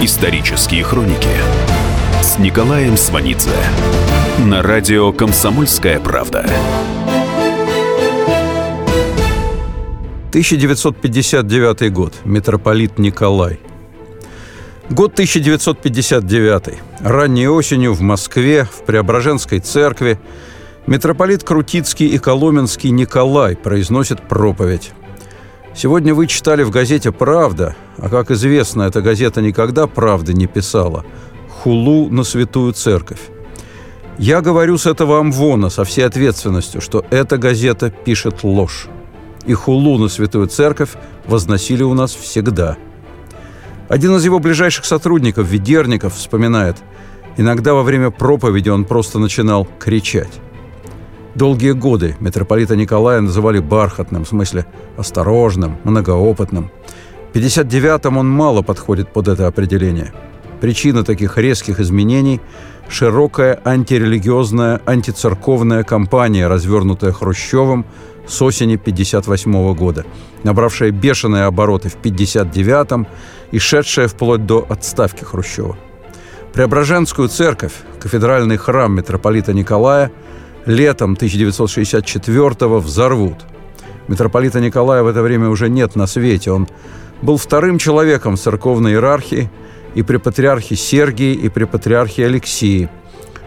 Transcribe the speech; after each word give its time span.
Исторические 0.00 0.84
хроники 0.84 1.26
с 2.22 2.38
Николаем 2.38 2.96
Сванидзе 2.96 3.50
на 4.38 4.62
радио 4.62 5.12
«Комсомольская 5.12 5.98
правда». 5.98 6.48
1959 10.28 11.92
год. 11.92 12.14
Митрополит 12.24 13.00
Николай. 13.00 13.58
Год 14.88 15.14
1959. 15.14 16.78
Ранней 17.00 17.48
осенью 17.48 17.92
в 17.92 18.00
Москве, 18.00 18.66
в 18.66 18.84
Преображенской 18.84 19.58
церкви, 19.58 20.20
митрополит 20.86 21.42
Крутицкий 21.42 22.06
и 22.06 22.18
Коломенский 22.18 22.90
Николай 22.90 23.56
произносит 23.56 24.28
проповедь. 24.28 24.92
Сегодня 25.74 26.14
вы 26.14 26.26
читали 26.26 26.62
в 26.62 26.70
газете 26.70 27.12
«Правда», 27.12 27.76
а, 27.98 28.08
как 28.08 28.30
известно, 28.30 28.82
эта 28.82 29.00
газета 29.00 29.40
никогда 29.40 29.86
правды 29.86 30.34
не 30.34 30.46
писала, 30.46 31.04
хулу 31.48 32.08
на 32.10 32.24
святую 32.24 32.72
церковь. 32.72 33.20
Я 34.18 34.40
говорю 34.40 34.78
с 34.78 34.86
этого 34.86 35.20
амвона 35.20 35.70
со 35.70 35.84
всей 35.84 36.02
ответственностью, 36.02 36.80
что 36.80 37.04
эта 37.10 37.38
газета 37.38 37.90
пишет 37.90 38.42
ложь. 38.42 38.88
И 39.46 39.54
хулу 39.54 39.98
на 39.98 40.08
святую 40.08 40.48
церковь 40.48 40.90
возносили 41.26 41.84
у 41.84 41.94
нас 41.94 42.14
всегда. 42.14 42.76
Один 43.88 44.16
из 44.16 44.24
его 44.24 44.40
ближайших 44.40 44.84
сотрудников, 44.84 45.48
Ведерников, 45.48 46.14
вспоминает, 46.14 46.76
иногда 47.36 47.74
во 47.74 47.82
время 47.82 48.10
проповеди 48.10 48.68
он 48.68 48.84
просто 48.84 49.18
начинал 49.18 49.68
кричать. 49.78 50.40
Долгие 51.38 51.70
годы 51.70 52.16
митрополита 52.18 52.74
Николая 52.74 53.20
называли 53.20 53.60
бархатным, 53.60 54.24
в 54.24 54.28
смысле 54.28 54.66
осторожным, 54.96 55.76
многоопытным. 55.84 56.72
В 57.32 57.36
59-м 57.36 58.16
он 58.16 58.28
мало 58.28 58.62
подходит 58.62 59.12
под 59.12 59.28
это 59.28 59.46
определение. 59.46 60.12
Причина 60.60 61.04
таких 61.04 61.38
резких 61.38 61.78
изменений– 61.78 62.40
широкая 62.88 63.60
антирелигиозная, 63.64 64.80
антицерковная 64.84 65.84
кампания, 65.84 66.48
развернутая 66.48 67.12
Хрущевым 67.12 67.86
с 68.26 68.42
осени 68.42 68.74
58 68.74 69.74
года, 69.74 70.04
набравшая 70.42 70.90
бешеные 70.90 71.44
обороты 71.44 71.88
в 71.88 71.98
59-м 72.02 73.06
и 73.52 73.60
шедшая 73.60 74.08
вплоть 74.08 74.44
до 74.44 74.66
отставки 74.68 75.22
Хрущева. 75.22 75.76
Преображенскую 76.52 77.28
церковь, 77.28 77.74
кафедральный 78.00 78.56
храм 78.56 78.92
митрополита 78.92 79.52
Николая– 79.52 80.10
летом 80.68 81.14
1964-го 81.14 82.78
взорвут. 82.78 83.38
Митрополита 84.06 84.60
Николая 84.60 85.02
в 85.02 85.06
это 85.06 85.22
время 85.22 85.48
уже 85.48 85.68
нет 85.68 85.96
на 85.96 86.06
свете. 86.06 86.52
Он 86.52 86.68
был 87.22 87.38
вторым 87.38 87.78
человеком 87.78 88.36
в 88.36 88.40
церковной 88.40 88.92
иерархии 88.92 89.50
и 89.94 90.02
при 90.02 90.18
патриархе 90.18 90.76
Сергии, 90.76 91.32
и 91.32 91.48
при 91.48 91.64
патриархе 91.64 92.26
Алексии. 92.26 92.88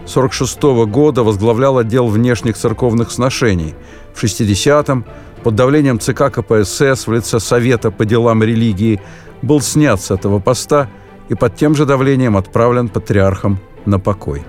46 0.06 0.64
-го 0.64 0.86
года 0.88 1.24
возглавлял 1.24 1.78
отдел 1.78 2.08
внешних 2.08 2.58
церковных 2.58 3.12
сношений. 3.12 3.76
В 4.14 4.24
60-м 4.24 5.06
под 5.44 5.56
давлением 5.56 6.00
ЦК 6.00 6.32
КПСС 6.32 7.08
в 7.08 7.14
лице 7.14 7.40
Совета 7.40 7.92
по 7.92 8.04
делам 8.06 8.44
религии 8.44 9.00
был 9.44 9.62
снят 9.62 10.02
с 10.02 10.12
этого 10.12 10.40
поста 10.40 10.90
и 11.30 11.36
под 11.36 11.56
тем 11.56 11.76
же 11.76 11.86
давлением 11.86 12.36
отправлен 12.36 12.90
патриархом 12.90 13.60
на 13.86 14.00
покой. 14.00 14.44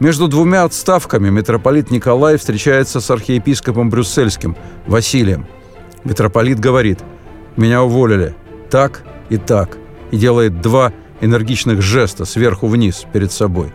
Между 0.00 0.28
двумя 0.28 0.64
отставками 0.64 1.28
митрополит 1.28 1.90
Николай 1.90 2.38
встречается 2.38 3.00
с 3.00 3.10
архиепископом 3.10 3.90
брюссельским 3.90 4.56
Василием. 4.86 5.46
Митрополит 6.04 6.58
говорит 6.58 7.00
«Меня 7.56 7.82
уволили 7.82 8.34
так 8.70 9.02
и 9.28 9.36
так» 9.36 9.76
и 10.10 10.16
делает 10.16 10.62
два 10.62 10.94
энергичных 11.20 11.82
жеста 11.82 12.24
сверху 12.24 12.66
вниз 12.66 13.04
перед 13.12 13.30
собой. 13.30 13.74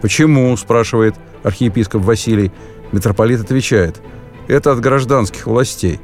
«Почему?»– 0.00 0.56
спрашивает 0.56 1.16
архиепископ 1.42 2.02
Василий. 2.02 2.50
Митрополит 2.90 3.42
отвечает 3.42 4.00
«Это 4.46 4.72
от 4.72 4.80
гражданских 4.80 5.46
властей. 5.46 6.00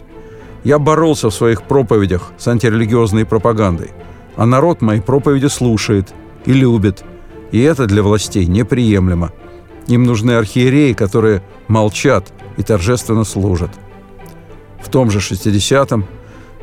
Я 0.63 0.79
боролся 0.79 1.31
в 1.31 1.35
своих 1.35 1.63
проповедях 1.63 2.33
с 2.37 2.47
антирелигиозной 2.49 3.25
пропагандой, 3.25 3.93
а 4.37 4.45
народ 4.45 4.83
мои 4.83 5.01
проповеди 5.01 5.47
слушает 5.47 6.13
и 6.45 6.53
любит, 6.53 7.03
и 7.51 7.63
это 7.63 7.87
для 7.87 8.03
властей 8.03 8.45
неприемлемо. 8.45 9.33
Им 9.87 10.05
нужны 10.05 10.33
архиереи, 10.33 10.93
которые 10.93 11.43
молчат 11.69 12.33
и 12.57 12.63
торжественно 12.63 13.25
служат. 13.25 13.71
В 14.81 14.89
том 14.89 15.11
же 15.11 15.19
60-м 15.19 16.07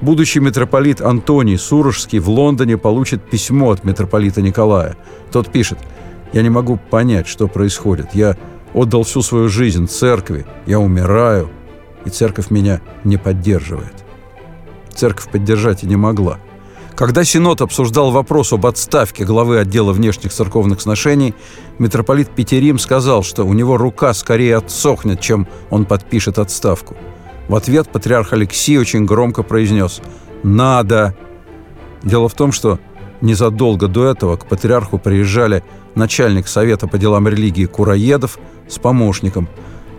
будущий 0.01 0.39
митрополит 0.39 1.01
Антоний 1.01 1.57
Сурожский 1.57 2.19
в 2.19 2.29
Лондоне 2.29 2.77
получит 2.77 3.23
письмо 3.29 3.71
от 3.71 3.83
митрополита 3.83 4.41
Николая. 4.41 4.95
Тот 5.31 5.51
пишет 5.51 5.79
«Я 6.33 6.41
не 6.41 6.49
могу 6.49 6.77
понять, 6.77 7.27
что 7.27 7.47
происходит. 7.47 8.13
Я 8.13 8.37
отдал 8.73 9.03
всю 9.03 9.21
свою 9.21 9.49
жизнь 9.49 9.87
церкви. 9.87 10.45
Я 10.65 10.79
умираю, 10.79 11.49
и 12.05 12.09
церковь 12.09 12.49
меня 12.49 12.81
не 13.03 13.17
поддерживает». 13.17 13.93
Церковь 14.93 15.29
поддержать 15.29 15.83
и 15.83 15.87
не 15.87 15.95
могла– 15.95 16.39
когда 16.95 17.23
Синод 17.23 17.61
обсуждал 17.61 18.11
вопрос 18.11 18.53
об 18.53 18.65
отставке 18.65 19.25
главы 19.25 19.59
отдела 19.59 19.93
внешних 19.93 20.31
церковных 20.31 20.81
сношений, 20.81 21.33
митрополит 21.79 22.29
Петерим 22.29 22.79
сказал, 22.79 23.23
что 23.23 23.43
у 23.43 23.53
него 23.53 23.77
рука 23.77 24.13
скорее 24.13 24.57
отсохнет, 24.57 25.21
чем 25.21 25.47
он 25.69 25.85
подпишет 25.85 26.37
отставку. 26.37 26.95
В 27.47 27.55
ответ 27.55 27.89
патриарх 27.89 28.33
Алексей 28.33 28.77
очень 28.77 29.05
громко 29.05 29.43
произнес 29.43 30.01
«Надо!». 30.43 31.15
Дело 32.03 32.29
в 32.29 32.33
том, 32.33 32.51
что 32.51 32.79
незадолго 33.21 33.87
до 33.87 34.05
этого 34.05 34.37
к 34.37 34.45
патриарху 34.45 34.97
приезжали 34.97 35.63
начальник 35.95 36.47
Совета 36.47 36.87
по 36.87 36.97
делам 36.97 37.27
религии 37.27 37.65
Кураедов 37.65 38.39
с 38.67 38.79
помощником. 38.79 39.47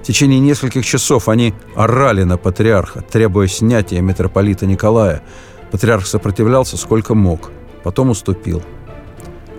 В 0.03 0.05
течение 0.05 0.41
нескольких 0.41 0.85
часов 0.85 1.29
они 1.29 1.55
орали 1.77 2.25
на 2.25 2.37
патриарха, 2.37 3.03
требуя 3.03 3.47
снятия 3.47 4.01
митрополита 4.01 4.67
Николая– 4.67 5.23
Патриарх 5.73 6.07
сопротивлялся 6.07 6.77
сколько 6.77 7.15
мог, 7.15 7.51
потом 7.83 8.11
уступил. 8.11 8.63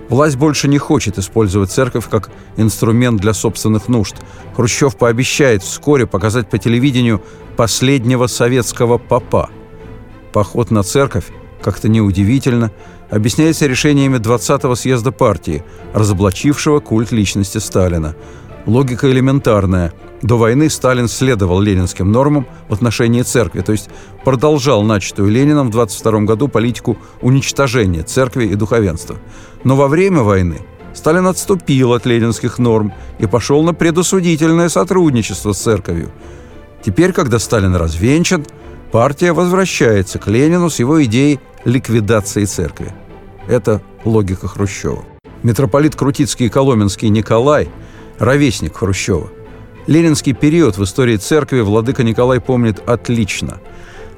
Власть 0.08 0.36
больше 0.36 0.68
не 0.68 0.78
хочет 0.78 1.18
использовать 1.18 1.70
церковь 1.70 2.08
как 2.08 2.30
инструмент 2.56 3.20
для 3.20 3.34
собственных 3.34 3.88
нужд. 3.88 4.14
Хрущев 4.54 4.96
пообещает 4.96 5.62
вскоре 5.62 6.06
показать 6.06 6.48
по 6.48 6.56
телевидению 6.56 7.20
последнего 7.56 8.28
советского 8.28 8.98
папа. 8.98 9.50
Поход 10.32 10.70
на 10.70 10.84
церковь, 10.84 11.26
как-то 11.60 11.88
неудивительно, 11.88 12.70
объясняется 13.10 13.66
решениями 13.66 14.18
20-го 14.18 14.74
съезда 14.76 15.10
партии, 15.10 15.64
разоблачившего 15.94 16.78
культ 16.80 17.10
личности 17.10 17.58
Сталина. 17.58 18.14
Логика 18.66 19.10
элементарная. 19.10 19.92
До 20.24 20.38
войны 20.38 20.70
Сталин 20.70 21.06
следовал 21.06 21.60
ленинским 21.60 22.10
нормам 22.10 22.46
в 22.70 22.72
отношении 22.72 23.20
церкви, 23.20 23.60
то 23.60 23.72
есть 23.72 23.90
продолжал 24.24 24.82
начатую 24.82 25.28
Лениным 25.30 25.68
в 25.68 25.70
22 25.70 26.20
году 26.20 26.48
политику 26.48 26.96
уничтожения 27.20 28.02
церкви 28.04 28.46
и 28.46 28.54
духовенства. 28.54 29.16
Но 29.64 29.76
во 29.76 29.86
время 29.86 30.22
войны 30.22 30.62
Сталин 30.94 31.26
отступил 31.26 31.92
от 31.92 32.06
ленинских 32.06 32.58
норм 32.58 32.94
и 33.18 33.26
пошел 33.26 33.62
на 33.62 33.74
предосудительное 33.74 34.70
сотрудничество 34.70 35.52
с 35.52 35.58
церковью. 35.58 36.10
Теперь, 36.82 37.12
когда 37.12 37.38
Сталин 37.38 37.76
развенчан, 37.76 38.46
партия 38.92 39.34
возвращается 39.34 40.18
к 40.18 40.26
Ленину 40.26 40.70
с 40.70 40.78
его 40.78 41.04
идеей 41.04 41.38
ликвидации 41.66 42.46
церкви. 42.46 42.94
Это 43.46 43.82
логика 44.06 44.48
Хрущева. 44.48 45.04
Митрополит 45.42 45.94
Крутицкий 45.96 46.46
и 46.46 46.48
Коломенский 46.48 47.10
Николай– 47.10 47.68
ровесник 48.18 48.78
Хрущева– 48.78 49.28
Ленинский 49.86 50.32
период 50.32 50.78
в 50.78 50.84
истории 50.84 51.16
церкви 51.18 51.60
владыка 51.60 52.04
Николай 52.04 52.40
помнит 52.40 52.82
отлично. 52.88 53.60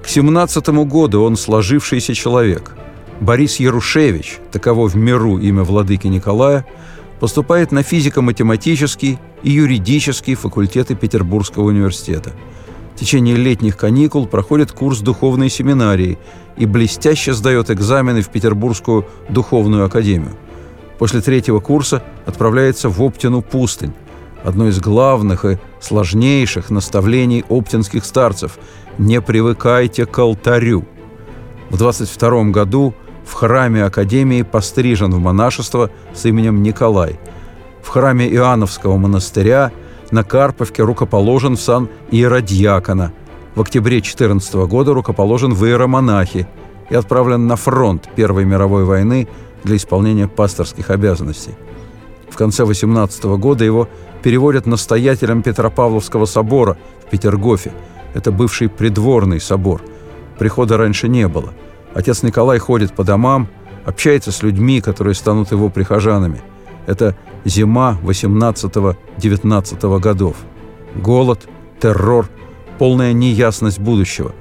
К 0.00 0.08
17 0.08 0.68
году 0.68 1.22
он 1.22 1.36
сложившийся 1.36 2.14
человек. 2.14 2.76
Борис 3.20 3.56
Ярушевич, 3.56 4.38
таково 4.52 4.88
в 4.88 4.94
миру 4.94 5.38
имя 5.38 5.64
владыки 5.64 6.06
Николая, 6.06 6.64
поступает 7.18 7.72
на 7.72 7.82
физико-математический 7.82 9.18
и 9.42 9.50
юридический 9.50 10.36
факультеты 10.36 10.94
Петербургского 10.94 11.64
университета. 11.64 12.30
В 12.94 13.00
течение 13.00 13.34
летних 13.34 13.76
каникул 13.76 14.26
проходит 14.28 14.70
курс 14.70 15.00
духовной 15.00 15.50
семинарии 15.50 16.18
и 16.56 16.64
блестяще 16.64 17.32
сдает 17.32 17.70
экзамены 17.70 18.22
в 18.22 18.28
Петербургскую 18.28 19.06
духовную 19.28 19.84
академию. 19.84 20.36
После 20.98 21.20
третьего 21.20 21.58
курса 21.58 22.04
отправляется 22.24 22.88
в 22.88 23.02
Оптину 23.02 23.42
пустынь, 23.42 23.92
одно 24.46 24.68
из 24.68 24.80
главных 24.80 25.44
и 25.44 25.58
сложнейших 25.80 26.70
наставлений 26.70 27.44
оптинских 27.48 28.04
старцев– 28.04 28.58
«Не 28.98 29.20
привыкайте 29.20 30.06
к 30.06 30.18
алтарю». 30.18 30.86
В 31.68 31.76
22 31.76 32.44
году 32.44 32.94
в 33.26 33.34
храме 33.34 33.84
Академии 33.84 34.40
пострижен 34.40 35.10
в 35.10 35.18
монашество 35.18 35.90
с 36.14 36.24
именем 36.24 36.62
Николай. 36.62 37.20
В 37.82 37.88
храме 37.88 38.26
Иоанновского 38.28 38.96
монастыря 38.96 39.70
на 40.10 40.24
Карповке 40.24 40.82
рукоположен 40.82 41.56
в 41.56 41.60
сан 41.60 41.90
иеродьякона. 42.10 43.12
В 43.54 43.60
октябре 43.60 44.00
14 44.00 44.54
года 44.66 44.94
рукоположен 44.94 45.52
в 45.52 45.62
иеромонахи 45.66 46.46
и 46.88 46.94
отправлен 46.94 47.46
на 47.46 47.56
фронт 47.56 48.08
Первой 48.14 48.46
мировой 48.46 48.84
войны 48.84 49.28
для 49.62 49.76
исполнения 49.76 50.26
пасторских 50.26 50.88
обязанностей. 50.88 51.54
В 52.30 52.36
конце 52.36 52.64
18 52.64 53.24
года 53.24 53.64
его 53.64 53.88
переводят 54.26 54.66
настоятелем 54.66 55.40
Петропавловского 55.40 56.24
собора 56.26 56.76
в 57.06 57.10
Петергофе. 57.10 57.70
Это 58.12 58.32
бывший 58.32 58.68
придворный 58.68 59.40
собор. 59.40 59.82
Прихода 60.36 60.76
раньше 60.76 61.06
не 61.06 61.28
было. 61.28 61.54
Отец 61.94 62.24
Николай 62.24 62.58
ходит 62.58 62.92
по 62.92 63.04
домам, 63.04 63.46
общается 63.84 64.32
с 64.32 64.42
людьми, 64.42 64.80
которые 64.80 65.14
станут 65.14 65.52
его 65.52 65.70
прихожанами. 65.70 66.40
Это 66.88 67.14
зима 67.44 67.98
18-19 68.02 70.00
годов. 70.00 70.34
Голод, 70.96 71.46
террор, 71.78 72.28
полная 72.78 73.12
неясность 73.12 73.78
будущего. 73.78 74.32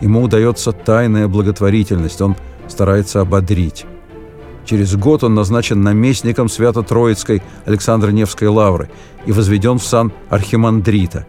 Ему 0.00 0.22
удается 0.22 0.72
тайная 0.72 1.28
благотворительность, 1.28 2.20
он 2.20 2.34
старается 2.66 3.20
ободрить. 3.20 3.86
Через 4.68 4.96
год 4.96 5.24
он 5.24 5.34
назначен 5.34 5.80
наместником 5.80 6.50
Свято-Троицкой 6.50 7.42
Александро-Невской 7.64 8.48
лавры 8.48 8.90
и 9.24 9.32
возведен 9.32 9.78
в 9.78 9.82
сан 9.82 10.12
архимандрита. 10.28 11.26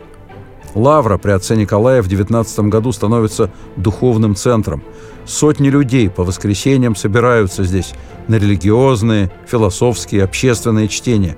Лавра 0.75 1.17
при 1.17 1.31
отце 1.31 1.55
Николая 1.55 2.01
в 2.01 2.09
19 2.09 2.59
году 2.67 2.91
становится 2.91 3.49
духовным 3.77 4.35
центром. 4.35 4.83
Сотни 5.25 5.69
людей 5.69 6.09
по 6.09 6.25
воскресеньям 6.25 6.97
собираются 6.97 7.63
здесь 7.63 7.93
на 8.27 8.35
религиозные, 8.35 9.31
философские, 9.47 10.25
общественные 10.25 10.89
чтения. 10.89 11.37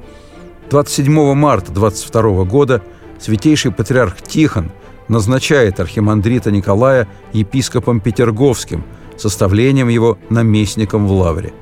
27 0.71 1.36
марта 1.36 1.71
22 1.71 2.45
года 2.45 2.81
святейший 3.19 3.71
патриарх 3.71 4.19
Тихон 4.24 4.71
назначает 5.07 5.80
архимандрита 5.80 6.50
Николая 6.50 7.07
епископом 7.31 8.00
Петерговским, 8.00 8.83
составлением 9.18 9.88
его 9.88 10.18
наместником 10.31 11.06
в 11.06 11.12
Лавре. 11.12 11.54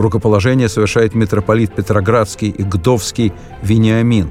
Рукоположение 0.00 0.70
совершает 0.70 1.14
митрополит 1.14 1.74
Петроградский 1.74 2.48
и 2.48 2.62
Гдовский 2.62 3.34
Вениамин. 3.60 4.30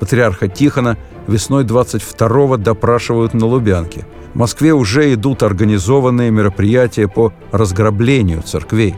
Патриарха 0.00 0.48
Тихона 0.48 0.98
весной 1.28 1.62
22-го 1.62 2.56
допрашивают 2.56 3.32
на 3.32 3.46
Лубянке. 3.46 4.04
В 4.34 4.38
Москве 4.38 4.72
уже 4.72 5.14
идут 5.14 5.44
организованные 5.44 6.32
мероприятия 6.32 7.06
по 7.06 7.32
разграблению 7.52 8.42
церквей. 8.42 8.96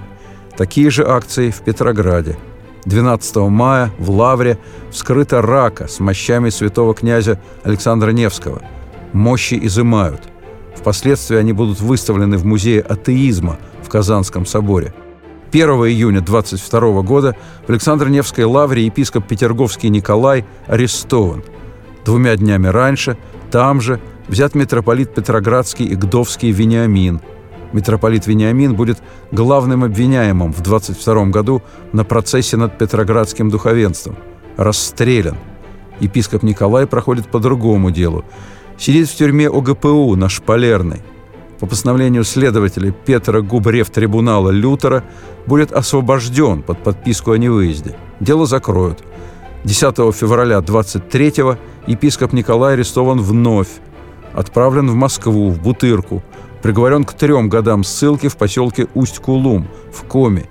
Такие 0.56 0.88
же 0.88 1.06
акции 1.06 1.50
в 1.50 1.60
Петрограде. 1.60 2.38
12 2.86 3.36
мая 3.50 3.92
в 3.98 4.10
Лавре 4.12 4.58
вскрыта 4.90 5.42
рака 5.42 5.88
с 5.88 6.00
мощами 6.00 6.48
святого 6.48 6.94
князя 6.94 7.38
Александра 7.64 8.12
Невского. 8.12 8.62
Мощи 9.12 9.58
изымают. 9.62 10.22
Впоследствии 10.74 11.36
они 11.36 11.52
будут 11.52 11.82
выставлены 11.82 12.38
в 12.38 12.46
Музее 12.46 12.80
атеизма 12.80 13.58
в 13.82 13.90
Казанском 13.90 14.46
соборе– 14.46 14.94
1 15.52 15.68
июня 15.68 16.22
22 16.22 17.02
года 17.02 17.36
в 17.66 17.70
Александро-Невской 17.70 18.44
лавре 18.44 18.86
епископ 18.86 19.26
Петерговский 19.26 19.90
Николай 19.90 20.46
арестован. 20.66 21.44
Двумя 22.06 22.34
днями 22.36 22.68
раньше 22.68 23.18
там 23.50 23.82
же 23.82 24.00
взят 24.28 24.54
митрополит 24.54 25.14
Петроградский 25.14 25.84
и 25.84 25.94
Гдовский 25.94 26.52
Вениамин. 26.52 27.20
Митрополит 27.74 28.26
Вениамин 28.26 28.74
будет 28.74 29.02
главным 29.30 29.84
обвиняемым 29.84 30.54
в 30.54 30.62
22 30.62 31.26
году 31.26 31.62
на 31.92 32.04
процессе 32.04 32.56
над 32.56 32.78
Петроградским 32.78 33.50
духовенством. 33.50 34.16
Расстрелян. 34.56 35.36
Епископ 36.00 36.44
Николай 36.44 36.86
проходит 36.86 37.26
по 37.28 37.38
другому 37.38 37.90
делу. 37.90 38.24
Сидит 38.78 39.06
в 39.06 39.14
тюрьме 39.14 39.50
ОГПУ 39.50 40.16
на 40.16 40.30
Шпалерной 40.30 41.02
по 41.62 41.66
постановлению 41.68 42.24
следователя 42.24 42.90
Петра 42.90 43.40
Губрев 43.40 43.88
трибунала 43.88 44.50
Лютера 44.50 45.04
будет 45.46 45.70
освобожден 45.70 46.60
под 46.60 46.82
подписку 46.82 47.30
о 47.30 47.38
невыезде. 47.38 47.94
Дело 48.18 48.46
закроют. 48.46 49.04
10 49.62 49.96
февраля 50.12 50.58
23-го 50.58 51.58
епископ 51.86 52.32
Николай 52.32 52.74
арестован 52.74 53.20
вновь, 53.20 53.68
отправлен 54.34 54.90
в 54.90 54.96
Москву, 54.96 55.50
в 55.50 55.62
Бутырку, 55.62 56.24
приговорен 56.62 57.04
к 57.04 57.12
трем 57.12 57.48
годам 57.48 57.84
ссылки 57.84 58.26
в 58.26 58.36
поселке 58.36 58.88
Усть-Кулум, 58.94 59.68
в 59.92 60.02
Коме. 60.02 60.46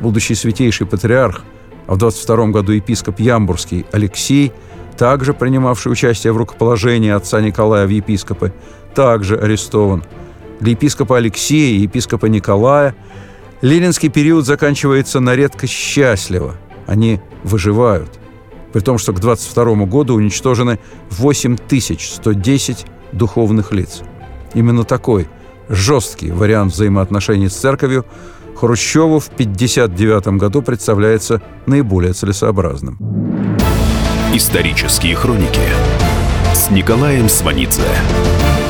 Будущий 0.00 0.34
святейший 0.34 0.86
патриарх, 0.86 1.44
а 1.86 1.96
в 1.96 1.98
22 1.98 2.46
году 2.46 2.72
епископ 2.72 3.20
Ямбурский 3.20 3.84
Алексей, 3.92 4.54
также 4.96 5.34
принимавший 5.34 5.92
участие 5.92 6.32
в 6.32 6.38
рукоположении 6.38 7.10
отца 7.10 7.42
Николая 7.42 7.86
в 7.86 7.90
епископы, 7.90 8.54
также 8.94 9.36
арестован– 9.36 10.02
для 10.60 10.72
епископа 10.72 11.16
Алексея 11.16 11.76
и 11.76 11.82
епископа 11.82 12.26
Николая 12.26 12.94
ленинский 13.62 14.08
период 14.08 14.46
заканчивается 14.46 15.20
на 15.20 15.34
редкость 15.34 15.72
счастливо. 15.72 16.56
Они 16.86 17.20
выживают. 17.44 18.18
При 18.72 18.80
том, 18.80 18.98
что 18.98 19.12
к 19.12 19.20
22 19.20 19.86
году 19.86 20.14
уничтожены 20.14 20.78
8110 21.10 22.86
духовных 23.12 23.72
лиц. 23.72 24.02
Именно 24.54 24.84
такой 24.84 25.28
жесткий 25.68 26.30
вариант 26.30 26.72
взаимоотношений 26.72 27.48
с 27.48 27.54
церковью 27.54 28.04
Хрущеву 28.56 29.20
в 29.20 29.28
1959 29.28 30.38
году 30.38 30.60
представляется 30.60 31.40
наиболее 31.66 32.12
целесообразным. 32.12 32.98
Исторические 34.34 35.16
хроники 35.16 35.60
с 36.52 36.70
Николаем 36.70 37.28
Сванидзе 37.28 37.82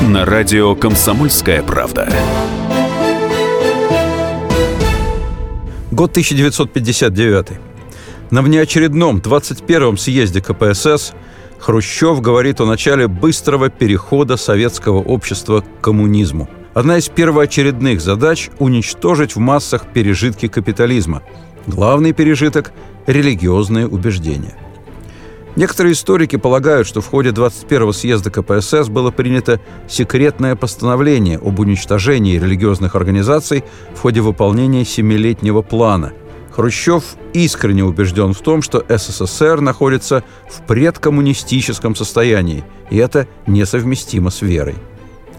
на 0.01 0.25
радио 0.25 0.75
«Комсомольская 0.75 1.61
правда». 1.61 2.11
Год 5.91 6.11
1959. 6.11 7.47
На 8.31 8.41
внеочередном 8.41 9.17
21-м 9.17 9.97
съезде 9.97 10.41
КПСС 10.41 11.13
Хрущев 11.59 12.21
говорит 12.21 12.59
о 12.61 12.65
начале 12.65 13.07
быстрого 13.07 13.69
перехода 13.69 14.37
советского 14.37 14.97
общества 14.97 15.61
к 15.61 15.81
коммунизму. 15.81 16.49
Одна 16.73 16.97
из 16.97 17.07
первоочередных 17.07 18.01
задач– 18.01 18.49
уничтожить 18.59 19.35
в 19.35 19.39
массах 19.39 19.85
пережитки 19.93 20.47
капитализма. 20.47 21.21
Главный 21.67 22.13
пережиток– 22.13 22.71
религиозные 23.05 23.87
убеждения– 23.87 24.55
Некоторые 25.55 25.93
историки 25.93 26.37
полагают, 26.37 26.87
что 26.87 27.01
в 27.01 27.07
ходе 27.07 27.29
21-го 27.31 27.91
съезда 27.91 28.31
КПСС 28.31 28.87
было 28.87 29.11
принято 29.11 29.59
секретное 29.87 30.55
постановление 30.55 31.37
об 31.37 31.59
уничтожении 31.59 32.39
религиозных 32.39 32.95
организаций 32.95 33.65
в 33.93 33.99
ходе 33.99 34.21
выполнения 34.21 34.85
семилетнего 34.85 35.61
плана. 35.61 36.13
Хрущев 36.51 37.03
искренне 37.33 37.83
убежден 37.83 38.33
в 38.33 38.39
том, 38.39 38.61
что 38.61 38.83
СССР 38.87 39.59
находится 39.61 40.23
в 40.49 40.65
предкоммунистическом 40.65 41.95
состоянии, 41.95 42.63
и 42.89 42.97
это 42.97 43.27
несовместимо 43.45 44.29
с 44.29 44.41
верой. 44.41 44.75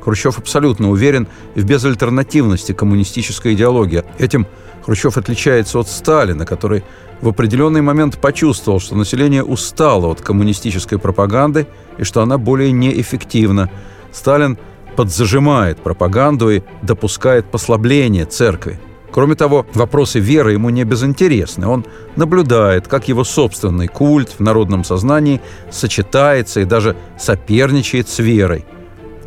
Хрущев 0.02 0.38
абсолютно 0.38 0.90
уверен 0.90 1.28
в 1.54 1.64
безальтернативности 1.64 2.72
коммунистической 2.72 3.54
идеологии. 3.54 4.04
Этим 4.18 4.46
Хрущев 4.84 5.16
отличается 5.16 5.78
от 5.78 5.88
Сталина, 5.88 6.44
который 6.44 6.82
в 7.20 7.28
определенный 7.28 7.82
момент 7.82 8.18
почувствовал, 8.18 8.80
что 8.80 8.96
население 8.96 9.44
устало 9.44 10.08
от 10.08 10.20
коммунистической 10.20 10.98
пропаганды 10.98 11.66
и 11.98 12.04
что 12.04 12.20
она 12.20 12.36
более 12.36 12.72
неэффективна. 12.72 13.70
Сталин 14.10 14.58
подзажимает 14.96 15.78
пропаганду 15.78 16.50
и 16.50 16.62
допускает 16.82 17.46
послабление 17.46 18.26
церкви. 18.26 18.78
Кроме 19.12 19.34
того, 19.34 19.66
вопросы 19.74 20.18
веры 20.18 20.52
ему 20.52 20.70
не 20.70 20.84
безинтересны. 20.84 21.66
Он 21.66 21.84
наблюдает, 22.16 22.88
как 22.88 23.08
его 23.08 23.24
собственный 23.24 23.86
культ 23.86 24.30
в 24.38 24.40
народном 24.40 24.84
сознании 24.84 25.40
сочетается 25.70 26.60
и 26.60 26.64
даже 26.64 26.96
соперничает 27.18 28.08
с 28.08 28.18
верой. 28.18 28.64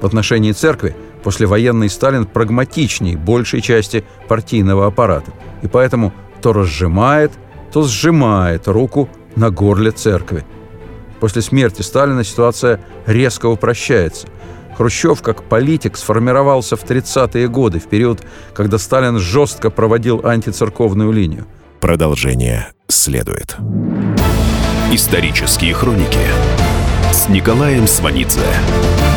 В 0.02 0.06
отношении 0.06 0.52
церкви 0.52 0.96
послевоенный 1.26 1.90
Сталин 1.90 2.28
прагматичней 2.28 3.16
большей 3.16 3.60
части 3.60 4.06
партийного 4.28 4.86
аппарата, 4.86 5.32
и 5.64 5.68
поэтому 5.68 6.14
то 6.42 6.54
разжимает, 6.54 7.32
то 7.74 7.82
сжимает 7.82 8.68
руку 8.68 9.10
на 9.36 9.50
горле 9.50 9.90
церкви. 9.90 10.46
После 11.20 11.42
смерти 11.42 11.82
Сталина 11.82 12.24
ситуация 12.24 12.80
резко 13.08 13.48
упрощается. 13.48 14.28
Хрущев 14.78 15.24
как 15.24 15.44
политик 15.44 15.98
сформировался 15.98 16.76
в 16.76 16.84
30-е 16.84 17.48
годы, 17.48 17.80
в 17.80 17.88
период, 17.88 18.22
когда 18.54 18.78
Сталин 18.78 19.18
жестко 19.18 19.72
проводил 19.72 20.22
антицерковную 20.24 21.12
линию. 21.12 21.48
Продолжение 21.80 22.68
следует. 22.88 23.58
Исторические 24.92 25.74
хроники 25.74 26.20
с 27.12 27.30
Николаем 27.30 27.88
Сванидзе 27.88 28.42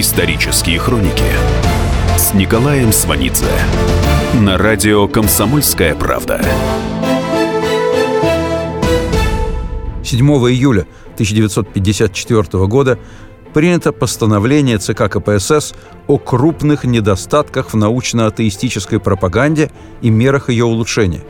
Исторические 0.00 0.78
хроники 0.78 1.24
с 2.16 2.32
Николаем 2.32 2.92
Сванидзе 2.92 3.50
на 4.34 4.56
радио 4.56 5.08
«Комсомольская 5.08 5.96
правда». 5.96 6.40
7 10.04 10.24
июля 10.24 10.86
1954 11.14 12.66
года 12.68 13.00
принято 13.52 13.90
постановление 13.90 14.78
ЦК 14.78 15.10
КПСС 15.10 15.74
о 16.06 16.18
крупных 16.18 16.84
недостатках 16.84 17.72
в 17.72 17.76
научно-атеистической 17.76 19.00
пропаганде 19.00 19.72
и 20.00 20.10
мерах 20.10 20.48
ее 20.48 20.64
улучшения. 20.64 21.24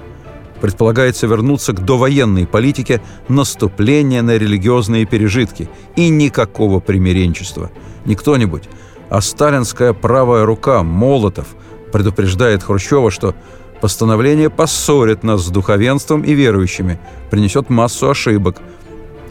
Предполагается 0.60 1.26
вернуться 1.26 1.72
к 1.72 1.84
довоенной 1.84 2.46
политике 2.46 3.00
наступления 3.28 4.22
на 4.22 4.36
религиозные 4.36 5.06
пережитки 5.06 5.68
и 5.96 6.08
никакого 6.08 6.80
примиренчества– 6.80 7.70
не 8.08 8.14
кто-нибудь, 8.14 8.64
а 9.10 9.20
сталинская 9.20 9.92
правая 9.92 10.44
рука 10.46 10.82
Молотов 10.82 11.48
предупреждает 11.92 12.62
Хрущева, 12.62 13.10
что 13.10 13.34
постановление 13.82 14.50
поссорит 14.50 15.22
нас 15.22 15.42
с 15.42 15.50
духовенством 15.50 16.22
и 16.22 16.32
верующими, 16.32 16.98
принесет 17.30 17.68
массу 17.68 18.10
ошибок. 18.10 18.62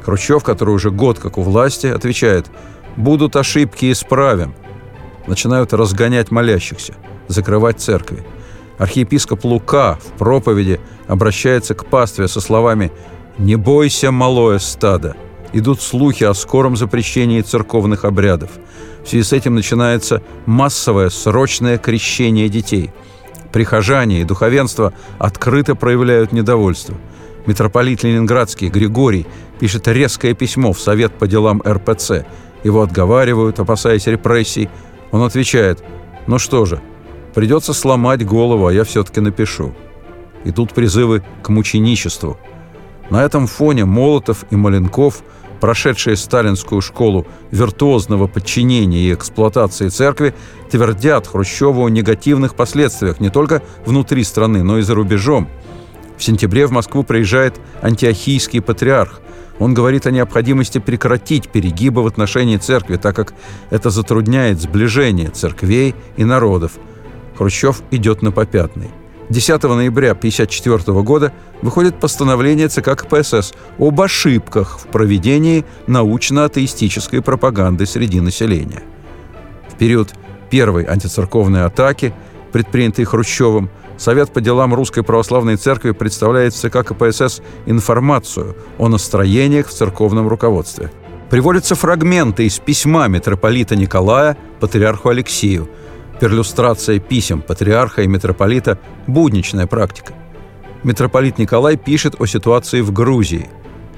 Хрущев, 0.06 0.44
который 0.44 0.76
уже 0.76 0.92
год 0.92 1.20
как 1.20 1.38
у 1.38 1.42
власти, 1.42 1.88
отвечает 1.88 2.52
«Будут 2.96 3.36
ошибки, 3.36 3.92
исправим». 3.92 4.54
Начинают 5.26 5.74
разгонять 5.74 6.32
молящихся, 6.32 6.94
закрывать 7.28 7.82
церкви. 7.82 8.24
Архиепископ 8.78 9.44
Лука 9.46 9.98
в 10.02 10.18
проповеди 10.18 10.80
обращается 11.08 11.74
к 11.74 11.86
пастве 11.86 12.28
со 12.28 12.42
словами 12.42 12.92
«Не 13.38 13.56
бойся, 13.56 14.12
малое 14.12 14.60
стадо, 14.60 15.16
идут 15.54 15.82
слухи 15.82 16.24
о 16.24 16.34
скором 16.34 16.76
запрещении 16.76 17.42
церковных 17.42 18.06
обрядов. 18.06 18.52
В 19.04 19.10
связи 19.10 19.24
с 19.24 19.34
этим 19.34 19.56
начинается 19.56 20.22
массовое 20.46 21.10
срочное 21.10 21.78
крещение 21.78 22.50
детей. 22.50 22.92
Прихожане 23.52 24.22
и 24.22 24.26
духовенство 24.26 24.94
открыто 25.18 25.76
проявляют 25.76 26.32
недовольство. 26.32 26.96
Митрополит 27.46 28.04
Ленинградский 28.04 28.68
Григорий 28.68 29.26
пишет 29.60 29.88
резкое 29.88 30.34
письмо 30.34 30.74
в 30.74 30.82
Совет 30.82 31.14
по 31.14 31.28
делам 31.28 31.64
РПЦ. 31.66 32.26
Его 32.64 32.82
отговаривают, 32.82 33.60
опасаясь 33.60 34.08
репрессий. 34.08 34.70
Он 35.12 35.24
отвечает, 35.24 35.82
ну 36.28 36.38
что 36.38 36.66
же, 36.66 36.82
придется 37.38 37.74
сломать 37.74 38.26
голову, 38.26 38.66
а 38.66 38.74
я 38.74 38.84
все-таки 38.84 39.22
напишу. 39.22 39.76
И 40.44 40.52
тут 40.52 40.74
призывы 40.74 41.24
к 41.44 41.50
мученичеству. 41.50 42.36
На 43.12 43.24
этом 43.24 43.46
фоне 43.46 43.86
Молотов 43.86 44.44
и 44.50 44.56
Маленков– 44.56 45.22
прошедшие 45.60 46.16
сталинскую 46.16 46.82
школу 46.82 47.28
виртуозного 47.52 48.26
подчинения 48.26 49.02
и 49.02 49.14
эксплуатации 49.14 49.90
церкви, 49.90 50.34
твердят 50.72 51.28
Хрущеву 51.28 51.86
о 51.86 51.90
негативных 51.90 52.56
последствиях 52.56 53.20
не 53.20 53.30
только 53.30 53.62
внутри 53.86 54.24
страны, 54.24 54.64
но 54.64 54.80
и 54.80 54.82
за 54.82 54.96
рубежом. 54.96 55.48
В 56.18 56.24
сентябре 56.24 56.66
в 56.66 56.72
Москву 56.72 57.04
приезжает 57.04 57.54
антиохийский 57.84 58.62
патриарх. 58.62 59.22
Он 59.60 59.76
говорит 59.76 60.08
о 60.08 60.12
необходимости 60.12 60.80
прекратить 60.80 61.50
перегибы 61.50 62.02
в 62.02 62.08
отношении 62.08 62.58
церкви, 62.58 62.96
так 62.98 63.16
как 63.16 63.36
это 63.70 63.92
затрудняет 63.92 64.60
сближение 64.60 65.30
церквей 65.30 65.94
и 66.16 66.24
народов. 66.24 66.80
Хрущев 67.38 67.84
идет 67.92 68.22
на 68.22 68.32
попятный. 68.32 68.90
10 69.30 69.64
ноября 69.64 70.12
1954 70.12 71.02
года 71.02 71.34
выходит 71.62 72.00
постановление 72.00 72.70
ЦК 72.70 72.96
КПСС 72.96 73.54
об 73.78 74.02
ошибках 74.02 74.80
в 74.80 74.88
проведении 74.88 75.66
научно-атеистической 75.86 77.22
пропаганды 77.22 77.86
среди 77.86 78.22
населения. 78.22 78.82
В 79.70 79.78
период 79.78 80.14
первой 80.50 80.86
антицерковной 80.86 81.66
атаки, 81.66 82.14
предпринятой 82.52 83.06
Хрущевым, 83.06 83.70
Совет 83.98 84.32
по 84.32 84.42
делам 84.42 84.76
Русской 84.76 85.04
Православной 85.04 85.56
Церкви 85.58 85.90
представляет 85.92 86.54
в 86.54 86.58
ЦК 86.58 86.86
КПСС 86.86 87.42
информацию 87.66 88.56
о 88.78 88.90
настроениях 88.90 89.68
в 89.68 89.74
церковном 89.74 90.28
руководстве. 90.28 90.92
Приводятся 91.32 91.74
фрагменты 91.74 92.46
из 92.46 92.60
письма 92.60 93.08
митрополита 93.08 93.76
Николая 93.76 94.38
патриарху 94.60 95.10
Алексею– 95.10 95.68
Перлюстрация 96.20 97.00
писем 97.00 97.42
патриарха 97.42 98.02
и 98.02 98.08
митрополита– 98.08 98.80
будничная 99.08 99.68
практика. 99.68 100.14
Митрополит 100.84 101.38
Николай 101.38 101.78
пишет 101.78 102.16
о 102.20 102.26
ситуации 102.26 102.82
в 102.82 102.92
Грузии. 102.92 103.50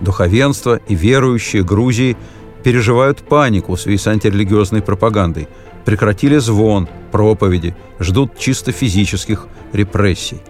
Духовенство 0.02 0.82
и 0.88 0.96
верующие 0.96 1.64
Грузии 1.64 2.18
переживают 2.64 3.20
панику 3.20 3.76
в 3.76 3.80
связи 3.80 3.98
с 3.98 4.08
антирелигиозной 4.08 4.82
пропагандой, 4.82 5.48
прекратили 5.86 6.38
звон, 6.40 6.90
проповеди, 7.14 7.74
ждут 8.00 8.38
чисто 8.38 8.74
физических 8.74 9.48
репрессий. 9.72 10.42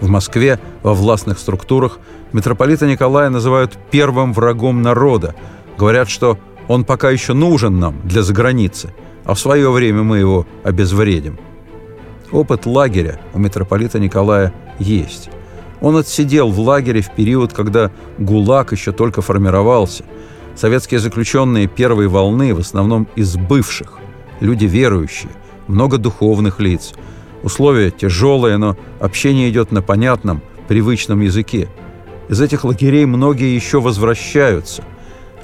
В 0.00 0.08
Москве 0.08 0.60
во 0.84 0.94
властных 0.94 1.40
структурах 1.40 1.98
митрополита 2.32 2.86
Николая 2.86 3.30
называют 3.30 3.76
первым 3.90 4.32
врагом 4.32 4.80
народа. 4.80 5.34
Говорят, 5.76 6.08
что 6.08 6.38
он 6.68 6.84
пока 6.84 7.10
еще 7.10 7.32
нужен 7.32 7.80
нам 7.80 8.00
для 8.04 8.22
заграницы– 8.22 8.94
а 9.30 9.34
в 9.34 9.38
свое 9.38 9.70
время 9.70 10.02
мы 10.02 10.18
его 10.18 10.44
обезвредим. 10.64 11.38
Опыт 12.32 12.66
лагеря 12.66 13.20
у 13.32 13.38
митрополита 13.38 14.00
Николая 14.00 14.52
есть. 14.80 15.30
Он 15.80 15.96
отсидел 15.96 16.50
в 16.50 16.58
лагере 16.58 17.00
в 17.00 17.14
период, 17.14 17.52
когда 17.52 17.92
ГУЛАГ 18.18 18.72
еще 18.72 18.90
только 18.90 19.22
формировался. 19.22 20.02
Советские 20.56 20.98
заключенные 20.98 21.68
первой 21.68 22.08
волны 22.08 22.52
в 22.56 22.58
основном 22.58 23.06
из 23.14 23.36
бывших, 23.36 23.98
люди 24.40 24.64
верующие, 24.64 25.30
много 25.68 25.98
духовных 25.98 26.58
лиц. 26.58 26.92
Условия 27.44 27.92
тяжелые, 27.92 28.56
но 28.56 28.76
общение 28.98 29.48
идет 29.48 29.70
на 29.70 29.80
понятном, 29.80 30.42
привычном 30.66 31.20
языке. 31.20 31.68
Из 32.28 32.40
этих 32.40 32.64
лагерей 32.64 33.04
многие 33.04 33.54
еще 33.54 33.80
возвращаются. 33.80 34.82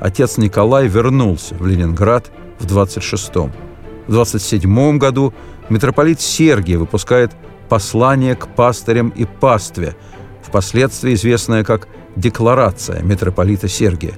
Отец 0.01 0.39
Николай 0.39 0.89
вернулся 0.89 1.55
в 1.55 1.65
Ленинград 1.65 2.33
в 2.59 2.67
26-м. 2.67 3.66
В 4.07 4.13
27 4.13 4.99
году 4.99 5.35
митрополит 5.69 6.21
Сергий 6.21 6.77
выпускает 6.77 7.33
«Послание 7.69 8.37
к 8.37 8.47
пастырям 8.49 9.09
и 9.09 9.25
пастве», 9.25 9.97
впоследствии 10.43 11.15
известное 11.15 11.65
как 11.65 11.89
«Декларация 12.15 13.03
митрополита 13.03 13.69
Сергия». 13.69 14.15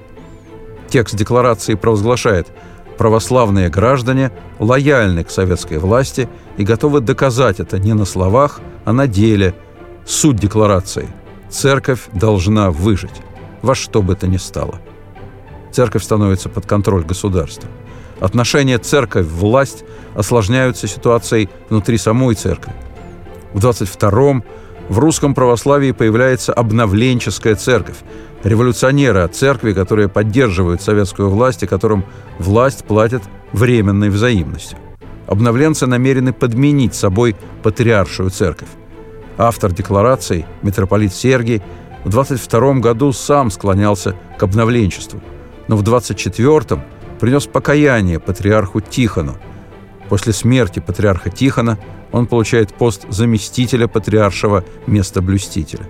Текст 0.87 1.15
декларации 1.15 1.73
провозглашает 1.73 2.47
православные 2.97 3.69
граждане 3.69 4.31
лояльны 4.59 5.23
к 5.23 5.31
советской 5.31 5.79
власти 5.79 6.29
и 6.57 6.63
готовы 6.63 6.99
доказать 6.99 7.59
это 7.59 7.79
не 7.79 7.93
на 7.93 8.05
словах, 8.05 8.59
а 8.85 8.93
на 8.93 9.07
деле. 9.07 9.55
Суть 10.05 10.37
декларации– 10.37 11.07
церковь 11.49 12.07
должна 12.13 12.71
выжить, 12.71 13.21
во 13.61 13.75
что 13.75 14.01
бы 14.01 14.15
то 14.15 14.27
ни 14.27 14.37
стало. 14.37 14.79
Церковь 15.71 16.03
становится 16.03 16.49
под 16.49 16.65
контроль 16.65 17.03
государства– 17.03 17.69
Отношения 18.19 18.77
церковь-власть 18.77 19.83
осложняются 20.15 20.87
ситуацией 20.87 21.49
внутри 21.69 21.97
самой 21.97 22.35
церкви. 22.35 22.73
В 23.53 23.59
22-м 23.59 24.43
в 24.89 24.99
русском 24.99 25.33
православии 25.33 25.91
появляется 25.91 26.51
обновленческая 26.51 27.55
церковь, 27.55 27.97
революционеры 28.43 29.19
от 29.21 29.35
церкви, 29.35 29.73
которые 29.73 30.09
поддерживают 30.09 30.81
советскую 30.81 31.29
власть 31.29 31.63
и 31.63 31.67
которым 31.67 32.03
власть 32.39 32.85
платит 32.85 33.21
временной 33.53 34.09
взаимностью. 34.09 34.77
Обновленцы 35.27 35.85
намерены 35.85 36.33
подменить 36.33 36.95
собой 36.95 37.35
патриаршую 37.61 38.31
церковь. 38.31 38.69
Автор 39.37 39.71
декларации, 39.71 40.45
митрополит 40.63 41.13
Сергий, 41.13 41.61
в 42.03 42.09
22 42.09 42.75
году 42.75 43.13
сам 43.13 43.51
склонялся 43.51 44.15
к 44.37 44.43
обновленчеству, 44.43 45.21
но 45.67 45.77
в 45.77 45.83
24-м 45.83 46.81
принес 47.19 47.47
покаяние 47.47 48.19
патриарху 48.19 48.81
Тихону. 48.81 49.37
После 50.07 50.33
смерти 50.33 50.79
патриарха 50.79 51.29
Тихона 51.29 51.77
он 52.11 52.25
получает 52.25 52.73
пост 52.73 53.05
заместителя 53.09 53.87
патриаршего 53.87 54.63
местоблюстителя. 54.87 55.85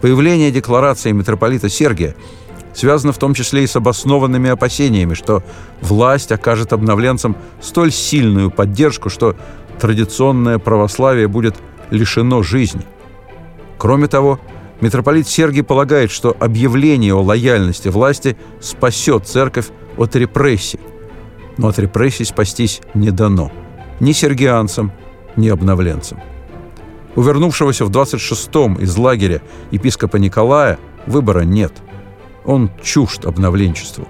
Появление 0.00 0.50
декларации 0.50 1.12
митрополита 1.12 1.68
Сергия 1.68 2.14
связано 2.74 3.12
в 3.12 3.18
том 3.18 3.32
числе 3.32 3.64
и 3.64 3.66
с 3.66 3.76
обоснованными 3.76 4.50
опасениями, 4.50 5.14
что 5.14 5.42
власть 5.80 6.30
окажет 6.32 6.74
обновленцам 6.74 7.36
столь 7.62 7.90
сильную 7.90 8.50
поддержку, 8.50 9.08
что 9.08 9.34
традиционное 9.80 10.58
православие 10.58 11.28
будет 11.28 11.56
лишено 11.90 12.42
жизни. 12.42 12.82
Кроме 13.78 14.08
того, 14.08 14.38
митрополит 14.82 15.26
Сергий 15.26 15.62
полагает, 15.62 16.10
что 16.10 16.36
объявление 16.38 17.14
о 17.14 17.22
лояльности 17.22 17.88
власти 17.88 18.36
спасет 18.60 19.26
церковь 19.26 19.68
от 19.96 20.16
репрессий. 20.16 20.80
Но 21.58 21.68
от 21.68 21.78
репрессий 21.78 22.24
спастись 22.24 22.80
не 22.94 23.10
дано. 23.10 23.50
Ни 24.00 24.12
сергианцам, 24.12 24.92
ни 25.36 25.48
обновленцам. 25.48 26.18
У 27.14 27.22
вернувшегося 27.22 27.84
в 27.86 27.90
26-м 27.90 28.74
из 28.74 28.96
лагеря 28.96 29.40
епископа 29.70 30.16
Николая 30.16 30.78
выбора 31.06 31.42
нет. 31.42 31.72
Он 32.44 32.70
чужд 32.82 33.24
обновленчеству. 33.24 34.06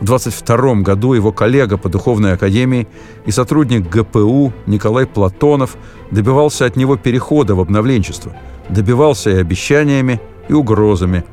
В 0.00 0.04
22 0.04 0.82
году 0.82 1.14
его 1.14 1.32
коллега 1.32 1.78
по 1.78 1.88
духовной 1.88 2.32
академии 2.32 2.88
и 3.24 3.30
сотрудник 3.30 3.88
ГПУ 3.88 4.52
Николай 4.66 5.06
Платонов 5.06 5.76
добивался 6.10 6.66
от 6.66 6.76
него 6.76 6.96
перехода 6.96 7.54
в 7.54 7.60
обновленчество. 7.60 8.36
Добивался 8.68 9.30
и 9.30 9.36
обещаниями, 9.36 10.20
и 10.48 10.52
угрозами. 10.52 11.24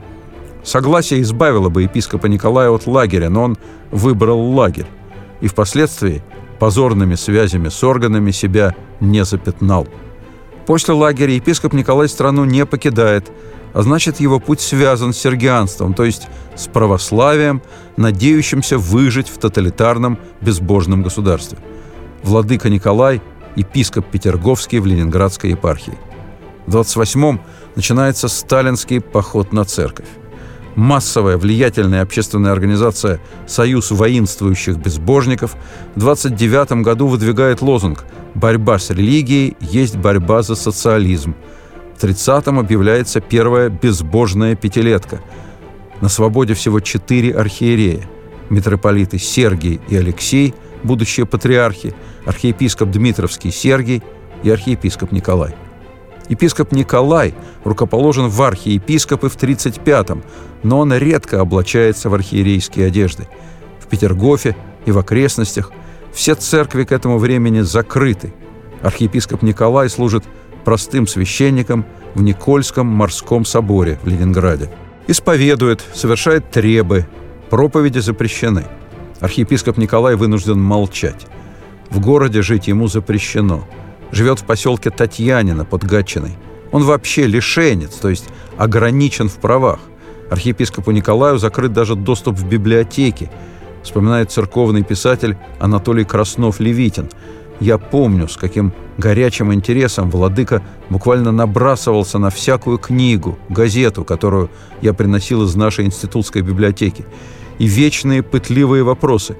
Согласие 0.63 1.21
избавило 1.21 1.69
бы 1.69 1.83
епископа 1.83 2.27
Николая 2.27 2.69
от 2.69 2.85
лагеря, 2.87 3.29
но 3.29 3.43
он 3.43 3.57
выбрал 3.91 4.39
лагерь. 4.51 4.87
И 5.41 5.47
впоследствии 5.47 6.23
позорными 6.59 7.15
связями 7.15 7.69
с 7.69 7.83
органами 7.83 8.31
себя 8.31 8.75
не 8.99 9.23
запятнал. 9.23 9.87
После 10.65 10.93
лагеря 10.93 11.33
епископ 11.33 11.73
Николай 11.73 12.09
страну 12.09 12.45
не 12.45 12.65
покидает, 12.65 13.31
а 13.73 13.81
значит 13.81 14.19
его 14.19 14.39
путь 14.39 14.61
связан 14.61 15.13
с 15.13 15.17
сергианством, 15.17 15.93
то 15.93 16.03
есть 16.03 16.27
с 16.55 16.67
православием, 16.67 17.61
надеющимся 17.97 18.77
выжить 18.77 19.29
в 19.29 19.37
тоталитарном 19.37 20.19
безбожном 20.41 21.01
государстве. 21.01 21.57
Владыка 22.23 22.69
Николай– 22.69 23.21
епископ 23.55 24.05
Петерговский 24.07 24.79
в 24.79 24.85
Ленинградской 24.85 25.51
епархии. 25.51 25.97
В 26.65 26.75
28-м 26.75 27.41
начинается 27.75 28.27
сталинский 28.27 29.01
поход 29.01 29.53
на 29.53 29.65
церковь. 29.65 30.07
Массовая 30.79 31.35
влиятельная 31.35 32.01
общественная 32.01 32.53
организация 32.53 33.19
«Союз 33.47 33.91
воинствующих 33.91 34.77
безбожников» 34.77 35.57
в 35.93 35.99
29 35.99 36.83
году 36.83 37.07
выдвигает 37.07 37.61
лозунг 37.61 38.05
«Борьба 38.33 38.79
с 38.79 38.89
религией 38.89 39.57
есть 39.59 39.97
борьба 39.97 40.41
за 40.41 40.55
социализм», 40.55 41.35
в 41.97 42.01
30-м 42.01 42.59
объявляется 42.59 43.19
первая 43.19 43.67
безбожная 43.67 44.55
пятилетка. 44.55 45.19
На 45.99 46.07
свободе 46.07 46.53
всего 46.53 46.79
четыре 46.79 47.33
архиерея. 47.33 48.09
Митрополиты 48.49 49.17
Сергий 49.17 49.81
и 49.89 49.97
Алексей, 49.97 50.53
будущие 50.83 51.25
патриархи, 51.25 51.93
архиепископ 52.25 52.89
Дмитровский 52.89 53.51
Сергий 53.51 54.01
и 54.43 54.49
архиепископ 54.49 55.11
Николай. 55.11 55.55
Епископ 56.29 56.71
Николай 56.71 57.33
рукоположен 57.63 58.27
в 58.27 58.41
архиепископы 58.41 59.29
в 59.29 59.35
35-м, 59.35 60.23
но 60.63 60.79
он 60.79 60.93
редко 60.93 61.41
облачается 61.41 62.09
в 62.09 62.13
архиерейские 62.13 62.87
одежды. 62.87 63.27
В 63.79 63.87
Петергофе 63.87 64.55
и 64.85 64.91
в 64.91 64.99
окрестностях 64.99 65.71
все 66.13 66.35
церкви 66.35 66.83
к 66.83 66.91
этому 66.91 67.17
времени 67.17 67.61
закрыты. 67.61 68.33
Архиепископ 68.81 69.41
Николай 69.41 69.89
служит 69.89 70.23
простым 70.63 71.07
священником 71.07 71.85
в 72.13 72.21
Никольском 72.21 72.85
морском 72.85 73.43
соборе 73.43 73.99
в 74.03 74.07
Ленинграде. 74.07 74.69
Исповедует, 75.07 75.83
совершает 75.93 76.51
требы, 76.51 77.07
проповеди 77.49 77.99
запрещены. 77.99 78.65
Архиепископ 79.19 79.77
Николай 79.77 80.15
вынужден 80.15 80.61
молчать. 80.61 81.25
В 81.89 81.99
городе 81.99 82.43
жить 82.43 82.67
ему 82.67 82.87
запрещено. 82.87 83.67
Живет 84.11 84.39
в 84.39 84.45
поселке 84.45 84.89
Татьянина 84.89 85.65
под 85.65 85.83
Гатчиной. 85.83 86.37
Он 86.71 86.83
вообще 86.83 87.25
лишенец, 87.25 87.95
то 87.95 88.09
есть 88.09 88.25
ограничен 88.57 89.29
в 89.29 89.35
правах. 89.35 89.79
Архиепископу 90.29 90.91
Николаю 90.91 91.39
закрыт 91.39 91.73
даже 91.73 91.95
доступ 91.95 92.35
в 92.35 92.47
библиотеки, 92.47 93.31
вспоминает 93.83 94.31
церковный 94.31 94.83
писатель 94.83 95.37
Анатолий 95.59 96.03
Краснов-Левитин– 96.03 97.11
я 97.59 97.77
помню, 97.77 98.29
с 98.29 98.37
каким 98.37 98.71
горячим 98.97 99.53
интересом 99.53 100.09
владыка 100.09 100.63
буквально 100.89 101.31
набрасывался 101.31 102.17
на 102.17 102.29
всякую 102.29 102.77
книгу, 102.77 103.37
газету, 103.49 104.05
которую 104.05 104.49
я 104.81 104.93
приносил 104.93 105.43
из 105.43 105.55
нашей 105.55 105.85
институтской 105.85 106.41
библиотеки. 106.41 107.05
И 107.57 107.65
вечные 107.65 108.23
пытливые 108.23 108.83
вопросы. 108.83 109.35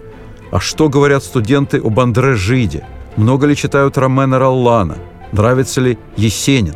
А 0.52 0.60
что 0.60 0.90
говорят 0.90 1.24
студенты 1.24 1.78
об 1.78 1.98
Андре 2.00 2.36
Жиде? 2.36 2.86
Много 3.16 3.48
ли 3.48 3.56
читают 3.56 3.98
Ромена 3.98 4.40
Роллана? 4.40 4.98
Нравится 5.32 5.82
ли 5.82 5.98
Есенин? 6.18 6.76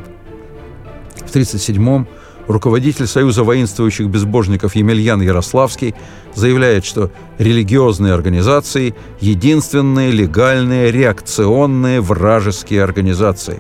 В 1.16 1.36
1937-м 1.36 2.08
руководитель 2.48 3.08
Союза 3.08 3.44
воинствующих 3.44 4.08
безбожников 4.08 4.76
Емельян 4.76 5.22
Ярославский 5.22 5.96
заявляет, 6.36 6.86
что 6.86 7.12
религиозные 7.38 8.14
организации– 8.14 8.96
единственные 9.22 10.12
легальные 10.12 10.92
реакционные 10.92 12.02
вражеские 12.02 12.84
организации. 12.84 13.60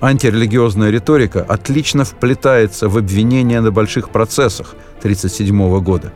Антирелигиозная 0.00 0.90
риторика 0.90 1.42
отлично 1.42 2.04
вплетается 2.04 2.88
в 2.88 2.98
обвинения 2.98 3.60
на 3.60 3.70
больших 3.70 4.10
процессах 4.10 4.74
1937 4.98 5.80
года. 5.80 6.12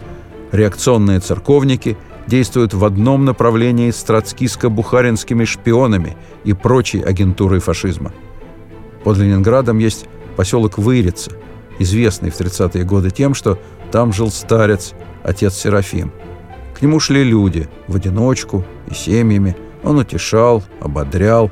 Реакционные 0.52 1.20
церковники 1.20 1.96
действуют 2.28 2.74
в 2.74 2.84
одном 2.84 3.24
направлении 3.24 3.90
с 3.90 4.04
троцкиско-бухаринскими 4.04 5.44
шпионами 5.44 6.16
и 6.44 6.52
прочей 6.52 7.00
агентурой 7.00 7.58
фашизма. 7.58 8.12
Под 9.02 9.16
Ленинградом 9.16 9.78
есть 9.78 10.06
поселок 10.36 10.78
Вырица– 10.78 11.32
известный 11.78 12.30
в 12.30 12.38
30-е 12.38 12.84
годы 12.84 13.10
тем, 13.10 13.34
что 13.34 13.58
там 13.90 14.12
жил 14.12 14.30
старец, 14.30 14.92
отец 15.22 15.54
Серафим. 15.54 16.12
К 16.74 16.82
нему 16.82 17.00
шли 17.00 17.24
люди, 17.24 17.68
в 17.86 17.96
одиночку 17.96 18.64
и 18.90 18.94
семьями. 18.94 19.56
Он 19.82 19.98
утешал, 19.98 20.62
ободрял. 20.80 21.50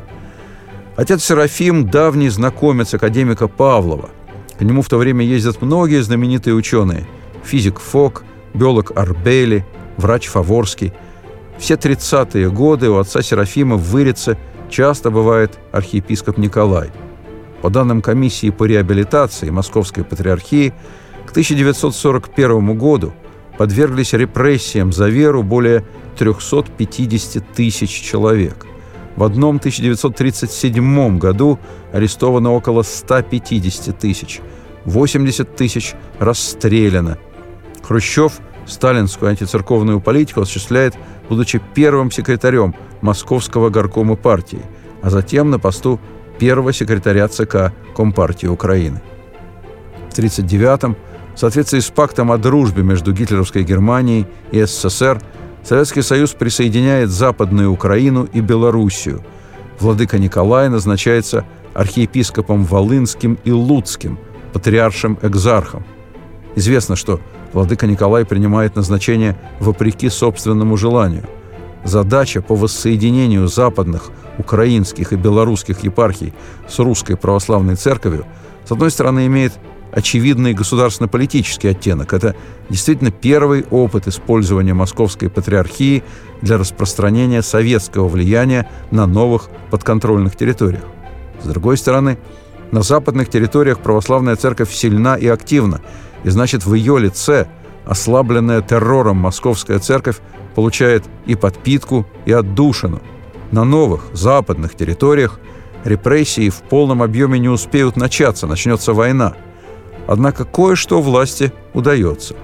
Отец 0.97 1.25
Серафим– 1.25 1.89
давний 1.91 2.29
знакомец 2.29 2.95
академика 2.95 3.49
Павлова. 3.49 4.11
К 4.59 4.62
нему 4.62 4.83
в 4.83 4.89
то 4.89 4.99
время 4.99 5.25
ездят 5.25 5.62
многие 5.62 6.03
знаменитые 6.03 6.55
ученые. 6.55 7.07
Физик 7.45 7.79
Фок, 7.79 8.25
биолог 8.55 8.93
Арбели, 8.97 9.67
врач 9.96 10.26
Фаворский. 10.28 10.92
Все 11.59 11.74
30-е 11.74 12.50
годы 12.50 12.90
у 12.90 12.98
отца 12.98 13.22
Серафима 13.22 13.76
в 13.76 13.90
Вырице 13.90 14.37
часто 14.68 15.11
бывает 15.11 15.59
архиепископ 15.72 16.38
Николай– 16.38 16.90
по 17.66 17.70
данным 17.70 18.02
комиссии 18.02 18.50
по 18.50 18.64
реабилитации 18.64 19.50
Московской 19.50 20.04
Патриархии, 20.04 20.72
к 21.26 21.30
1941 21.30 22.78
году 22.78 23.12
подверглись 23.59 24.12
репрессиям 24.12 24.92
за 24.92 25.09
веру 25.09 25.42
более 25.42 25.85
350 26.16 27.42
тысяч 27.54 27.90
человек. 27.90 28.66
В 29.16 29.24
одном 29.24 29.56
1937 29.56 31.18
году 31.18 31.59
арестовано 31.92 32.52
около 32.52 32.82
150 32.82 33.98
тысяч, 33.98 34.40
80 34.85 35.56
тысяч 35.56 35.94
расстреляно. 36.20 37.18
Хрущев 37.82 38.35
сталинскую 38.66 39.31
антицерковную 39.31 40.00
политику 40.00 40.42
осуществляет, 40.42 40.94
будучи 41.29 41.61
первым 41.74 42.11
секретарем 42.11 42.74
Московского 43.00 43.70
горкома 43.70 44.16
партии, 44.16 44.62
а 45.02 45.11
затем 45.11 45.50
на 45.50 45.59
посту 45.59 46.00
первого 46.38 46.72
секретаря 46.72 47.29
ЦК 47.29 47.72
Компартии 47.94 48.46
Украины. 48.46 49.00
В 50.11 50.18
1939-м, 50.18 50.96
в 51.35 51.38
соответствии 51.38 51.81
с 51.81 51.90
пактом 51.90 52.33
о 52.33 52.38
дружбе 52.38 52.83
между 52.83 53.12
гитлеровской 53.12 53.62
Германией 53.62 54.26
и 54.50 54.64
СССР, 54.64 55.20
Советский 55.62 56.02
Союз 56.02 56.33
присоединяет 56.33 57.11
Западную 57.11 57.72
Украину 57.72 58.24
и 58.33 58.40
Белоруссию. 58.40 59.24
Владыка 59.81 60.18
Николай 60.18 60.68
назначается 60.68 61.44
архиепископом 61.74 62.64
Волынским 62.64 63.38
и 63.44 63.50
Луцким, 63.50 64.18
патриаршем-экзархом. 64.52 65.85
Известно, 66.57 66.97
что 66.97 67.21
владыка 67.53 67.87
Николай 67.87 68.25
принимает 68.25 68.77
назначение 68.77 69.37
вопреки 69.61 70.09
собственному 70.09 70.77
желанию. 70.77 71.25
Задача 71.85 72.42
по 72.42 72.57
воссоединению 72.57 73.47
западных 73.47 74.11
украинских 74.38 75.12
и 75.12 75.16
белорусских 75.16 75.85
епархий 75.85 76.33
с 76.66 76.79
русской 76.79 77.16
православной 77.16 77.77
церковью, 77.77 78.25
с 78.64 78.73
одной 78.73 78.90
стороны, 78.90 79.27
имеет 79.27 79.53
очевидный 79.92 80.53
государственно-политический 80.53 81.69
оттенок. 81.69 82.12
Это 82.12 82.35
действительно 82.69 83.11
первый 83.11 83.64
опыт 83.71 84.09
использования 84.09 84.75
Московской 84.75 85.31
Патриархии 85.31 86.03
для 86.42 86.59
распространения 86.59 87.42
советского 87.42 88.09
влияния 88.09 88.69
на 88.90 89.07
новых 89.07 89.49
подконтрольных 89.71 90.37
территориях. 90.37 90.85
С 91.42 91.47
другой 91.47 91.77
стороны, 91.77 92.19
на 92.73 92.83
западных 92.83 93.31
территориях 93.31 93.79
православная 93.79 94.37
церковь 94.37 94.73
сильна 94.73 95.16
и 95.16 95.29
активна, 95.29 95.81
и 96.24 96.31
значит 96.31 96.64
в 96.64 96.74
ее 96.74 96.98
лице 96.98 97.48
ослабленная 97.85 98.62
террором 98.62 99.16
московская 99.16 99.79
церковь 99.79 100.18
получает 100.55 101.05
и 101.26 101.35
подпитку, 101.35 102.07
и 102.24 102.33
отдушину. 102.33 103.00
На 103.52 103.64
новых 103.64 104.07
западных 104.12 104.74
территориях 104.74 105.38
репрессии 105.85 106.50
в 106.50 106.62
полном 106.62 107.02
объеме 107.02 107.38
не 107.38 107.48
успеют 107.48 107.96
начаться, 107.96 108.46
начнется 108.46 108.92
война. 108.92 109.35
Однако 110.07 110.44
кое-что 110.44 111.00
власти 111.00 111.52
удается. 111.74 112.35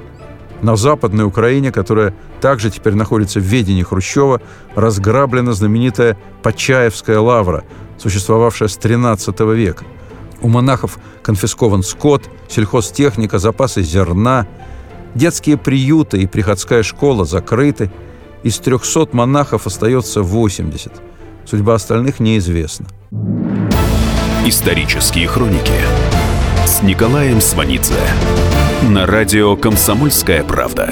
На 0.62 0.76
Западной 0.76 1.24
Украине, 1.24 1.72
которая 1.72 2.14
также 2.40 2.70
теперь 2.70 2.94
находится 2.94 3.40
в 3.40 3.42
ведении 3.42 3.82
Хрущева, 3.82 4.40
разграблена 4.76 5.52
знаменитая 5.52 6.16
Почаевская 6.42 7.18
лавра, 7.18 7.64
существовавшая 7.98 8.68
с 8.68 8.78
XIII 8.78 9.54
века. 9.54 9.84
У 10.42 10.48
монахов 10.48 10.98
конфискован 11.22 11.82
скот, 11.82 12.28
сельхозтехника, 12.48 13.38
запасы 13.38 13.82
зерна. 13.82 14.46
Детские 15.14 15.56
приюты 15.56 16.22
и 16.22 16.26
приходская 16.26 16.82
школа 16.82 17.24
закрыты. 17.24 17.90
Из 18.42 18.58
300 18.58 19.08
монахов 19.12 19.66
остается 19.66 20.22
80. 20.22 20.92
Судьба 21.44 21.74
остальных 21.74 22.18
неизвестна. 22.18 22.86
Исторические 24.44 25.28
хроники 25.28 25.72
с 26.66 26.82
Николаем 26.82 27.40
Сванидзе 27.40 27.94
на 28.82 29.06
радио 29.06 29.54
«Комсомольская 29.56 30.42
правда». 30.42 30.90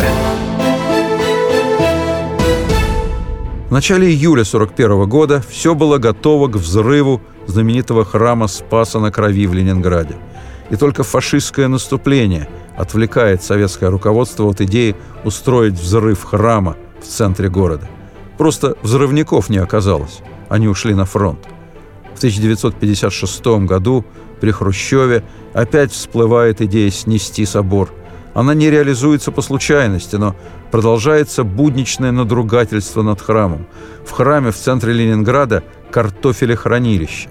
В 3.68 3.72
начале 3.72 4.08
июля 4.08 4.42
1941 4.42 5.08
года 5.08 5.42
все 5.48 5.74
было 5.74 5.98
готово 5.98 6.48
к 6.48 6.56
взрыву 6.56 7.20
знаменитого 7.50 8.04
храма 8.04 8.48
Спаса 8.48 8.98
на 8.98 9.10
Крови 9.10 9.46
в 9.46 9.54
Ленинграде. 9.54 10.16
И 10.70 10.76
только 10.76 11.02
фашистское 11.02 11.68
наступление 11.68 12.48
отвлекает 12.76 13.42
советское 13.42 13.90
руководство 13.90 14.44
от 14.46 14.60
идеи 14.60 14.96
устроить 15.24 15.74
взрыв 15.74 16.22
храма 16.24 16.76
в 17.00 17.06
центре 17.06 17.48
города. 17.48 17.88
Просто 18.38 18.76
взрывников 18.82 19.50
не 19.50 19.58
оказалось. 19.58 20.20
Они 20.48 20.68
ушли 20.68 20.94
на 20.94 21.04
фронт. 21.04 21.40
В 22.14 22.18
1956 22.18 23.44
году 23.66 24.04
при 24.40 24.50
Хрущеве 24.50 25.24
опять 25.52 25.92
всплывает 25.92 26.60
идея 26.60 26.90
снести 26.90 27.44
собор. 27.44 27.92
Она 28.32 28.54
не 28.54 28.70
реализуется 28.70 29.32
по 29.32 29.42
случайности, 29.42 30.16
но 30.16 30.36
продолжается 30.70 31.44
будничное 31.44 32.12
надругательство 32.12 33.02
над 33.02 33.20
храмом. 33.20 33.66
В 34.06 34.12
храме 34.12 34.52
в 34.52 34.56
центре 34.56 34.92
Ленинграда 34.92 35.62
картофелехранилище. 35.90 37.28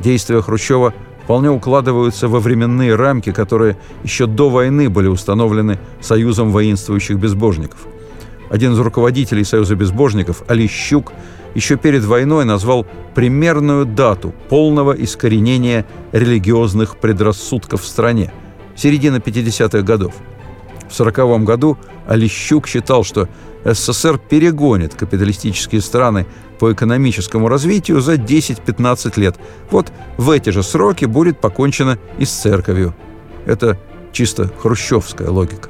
Действия 0.00 0.40
Хрущева 0.42 0.92
вполне 1.24 1.50
укладываются 1.50 2.28
во 2.28 2.40
временные 2.40 2.94
рамки, 2.94 3.32
которые 3.32 3.76
еще 4.02 4.26
до 4.26 4.50
войны 4.50 4.90
были 4.90 5.08
установлены 5.08 5.78
Союзом 6.00 6.50
воинствующих 6.50 7.18
безбожников. 7.18 7.86
Один 8.50 8.72
из 8.72 8.78
руководителей 8.78 9.44
Союза 9.44 9.74
безбожников, 9.74 10.42
Алищук, 10.48 11.12
еще 11.54 11.76
перед 11.76 12.04
войной 12.04 12.44
назвал 12.44 12.86
примерную 13.14 13.86
дату 13.86 14.34
полного 14.48 14.92
искоренения 14.92 15.86
религиозных 16.12 16.98
предрассудков 16.98 17.82
в 17.82 17.86
стране– 17.86 18.32
середина 18.76 19.16
50-х 19.16 19.82
годов. 19.82 20.14
В 20.88 21.00
1940 21.00 21.44
году 21.44 21.78
Алищук 22.06 22.66
считал, 22.66 23.04
что 23.04 23.28
СССР 23.64 24.18
перегонит 24.18 24.94
капиталистические 24.94 25.80
страны 25.80 26.26
по 26.64 26.72
экономическому 26.72 27.48
развитию 27.48 28.00
за 28.00 28.14
10-15 28.14 29.20
лет. 29.20 29.36
Вот 29.70 29.92
в 30.16 30.30
эти 30.30 30.48
же 30.48 30.62
сроки 30.62 31.04
будет 31.04 31.38
покончено 31.38 31.98
и 32.18 32.24
с 32.24 32.30
церковью. 32.30 32.94
Это 33.44 33.78
чисто 34.12 34.50
хрущевская 34.62 35.28
логика. 35.28 35.68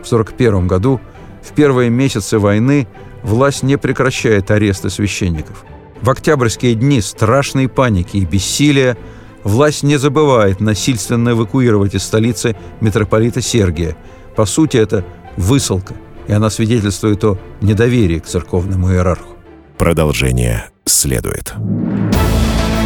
В 0.00 0.06
1941 0.06 0.68
году, 0.68 1.00
в 1.42 1.52
первые 1.52 1.90
месяцы 1.90 2.38
войны, 2.38 2.86
власть 3.24 3.64
не 3.64 3.76
прекращает 3.76 4.52
аресты 4.52 4.88
священников. 4.88 5.64
В 6.00 6.08
октябрьские 6.08 6.76
дни 6.76 7.00
страшной 7.00 7.68
паники 7.68 8.18
и 8.18 8.24
бессилия 8.24 8.96
власть 9.42 9.82
не 9.82 9.96
забывает 9.96 10.60
насильственно 10.60 11.30
эвакуировать 11.30 11.96
из 11.96 12.04
столицы 12.04 12.54
митрополита 12.80 13.40
Сергия. 13.40 13.96
По 14.36 14.44
сути, 14.44 14.76
это 14.76 15.04
высылка, 15.36 15.94
и 16.28 16.32
она 16.32 16.50
свидетельствует 16.50 17.24
о 17.24 17.36
недоверии 17.60 18.20
к 18.20 18.26
церковному 18.26 18.92
иерарху. 18.92 19.39
Продолжение 19.80 20.66
следует. 20.84 21.54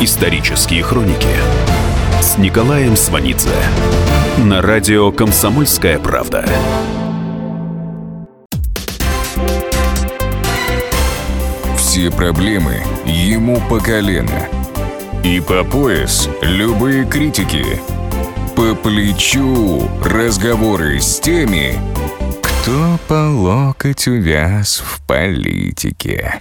Исторические 0.00 0.84
хроники 0.84 1.26
с 2.20 2.38
Николаем 2.38 2.96
Сванидзе 2.96 3.50
на 4.38 4.62
радио 4.62 5.10
«Комсомольская 5.10 5.98
правда». 5.98 6.48
Все 11.76 12.12
проблемы 12.12 12.84
ему 13.04 13.60
по 13.68 13.80
колено. 13.80 14.48
И 15.24 15.40
по 15.40 15.64
пояс 15.64 16.28
любые 16.42 17.06
критики. 17.06 17.80
По 18.54 18.76
плечу 18.76 19.90
разговоры 20.04 21.00
с 21.00 21.18
теми, 21.18 21.76
кто 22.40 23.00
по 23.08 23.28
локоть 23.30 24.06
увяз 24.06 24.78
в 24.78 25.04
политике. 25.08 26.40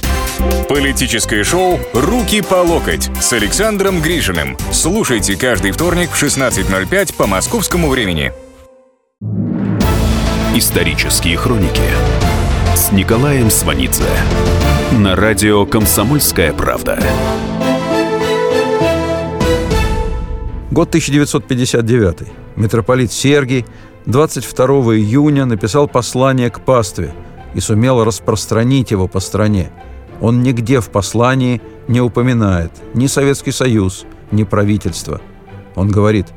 Политическое 0.69 1.43
шоу 1.43 1.79
«Руки 1.93 2.41
по 2.41 2.55
локоть» 2.55 3.09
с 3.19 3.33
Александром 3.33 4.01
Гришиным. 4.01 4.57
Слушайте 4.71 5.35
каждый 5.35 5.71
вторник 5.71 6.09
в 6.11 6.21
16.05 6.21 7.15
по 7.15 7.27
московскому 7.27 7.89
времени. 7.89 8.31
Исторические 10.55 11.37
хроники 11.37 11.81
с 12.75 12.91
Николаем 12.91 13.49
Сванидзе 13.49 14.03
на 14.91 15.15
радио 15.15 15.65
«Комсомольская 15.65 16.53
правда». 16.53 16.99
Год 20.71 20.87
1959. 20.87 22.31
Митрополит 22.55 23.11
Сергий 23.11 23.65
22 24.05 24.65
июня 24.95 25.45
написал 25.45 25.87
послание 25.87 26.49
к 26.49 26.61
пастве 26.61 27.13
и 27.53 27.59
сумел 27.59 28.03
распространить 28.03 28.91
его 28.91 29.07
по 29.07 29.19
стране. 29.19 29.71
Он 30.21 30.41
нигде 30.41 30.79
в 30.79 30.89
послании 30.89 31.61
не 31.87 31.99
упоминает 31.99 32.71
ни 32.93 33.07
Советский 33.07 33.51
Союз, 33.51 34.05
ни 34.31 34.43
правительство. 34.43 35.19
Он 35.75 35.89
говорит 35.89 36.27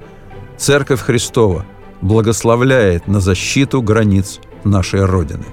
«Церковь 0.56 1.00
Христова 1.00 1.64
благословляет 2.00 3.06
на 3.06 3.20
защиту 3.20 3.82
границ 3.82 4.40
нашей 4.64 5.04
Родины». 5.04 5.44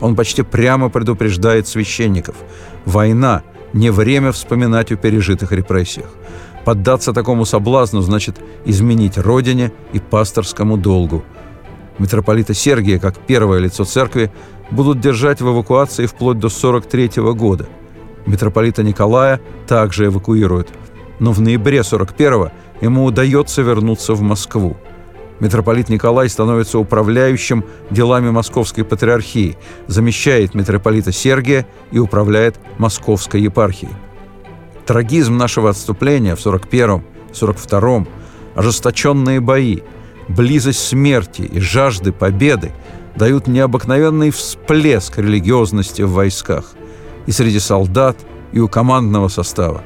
Он 0.00 0.16
почти 0.16 0.42
прямо 0.42 0.90
предупреждает 0.90 1.66
священников 1.66 2.36
«Война– 2.84 3.42
не 3.72 3.90
время 3.90 4.32
вспоминать 4.32 4.92
о 4.92 4.96
пережитых 4.96 5.52
репрессиях. 5.52 6.08
Поддаться 6.64 7.12
такому 7.12 7.44
соблазну 7.44 8.00
значит 8.00 8.36
изменить 8.64 9.18
родине 9.18 9.72
и 9.92 9.98
пасторскому 9.98 10.76
долгу. 10.76 11.24
Митрополита 11.98 12.54
Сергия, 12.54 12.98
как 12.98 13.18
первое 13.18 13.58
лицо 13.58 13.84
церкви, 13.84 14.30
будут 14.70 15.00
держать 15.00 15.40
в 15.40 15.48
эвакуации 15.48 16.06
вплоть 16.06 16.38
до 16.38 16.48
43 16.48 17.22
года. 17.34 17.66
Митрополита 18.26 18.82
Николая 18.82 19.40
также 19.66 20.06
эвакуируют. 20.06 20.68
Но 21.18 21.32
в 21.32 21.40
ноябре 21.40 21.82
41 21.82 22.50
ему 22.80 23.04
удается 23.04 23.62
вернуться 23.62 24.14
в 24.14 24.20
Москву. 24.20 24.76
Митрополит 25.40 25.88
Николай 25.88 26.28
становится 26.28 26.78
управляющим 26.78 27.64
делами 27.90 28.30
Московской 28.30 28.84
Патриархии, 28.84 29.56
замещает 29.86 30.54
митрополита 30.54 31.12
Сергия 31.12 31.66
и 31.92 31.98
управляет 31.98 32.58
Московской 32.78 33.40
епархией. 33.42 33.92
Трагизм 34.84 35.36
нашего 35.36 35.70
отступления 35.70 36.34
в 36.34 36.44
41-м, 36.44 37.04
42-м, 37.32 38.08
ожесточенные 38.56 39.40
бои, 39.40 39.80
близость 40.28 40.80
смерти 40.80 41.42
и 41.42 41.60
жажды 41.60 42.10
победы 42.10 42.72
дают 43.18 43.48
необыкновенный 43.48 44.30
всплеск 44.30 45.18
религиозности 45.18 46.02
в 46.02 46.12
войсках. 46.12 46.72
И 47.26 47.32
среди 47.32 47.58
солдат, 47.58 48.16
и 48.52 48.60
у 48.60 48.68
командного 48.68 49.28
состава. 49.28 49.82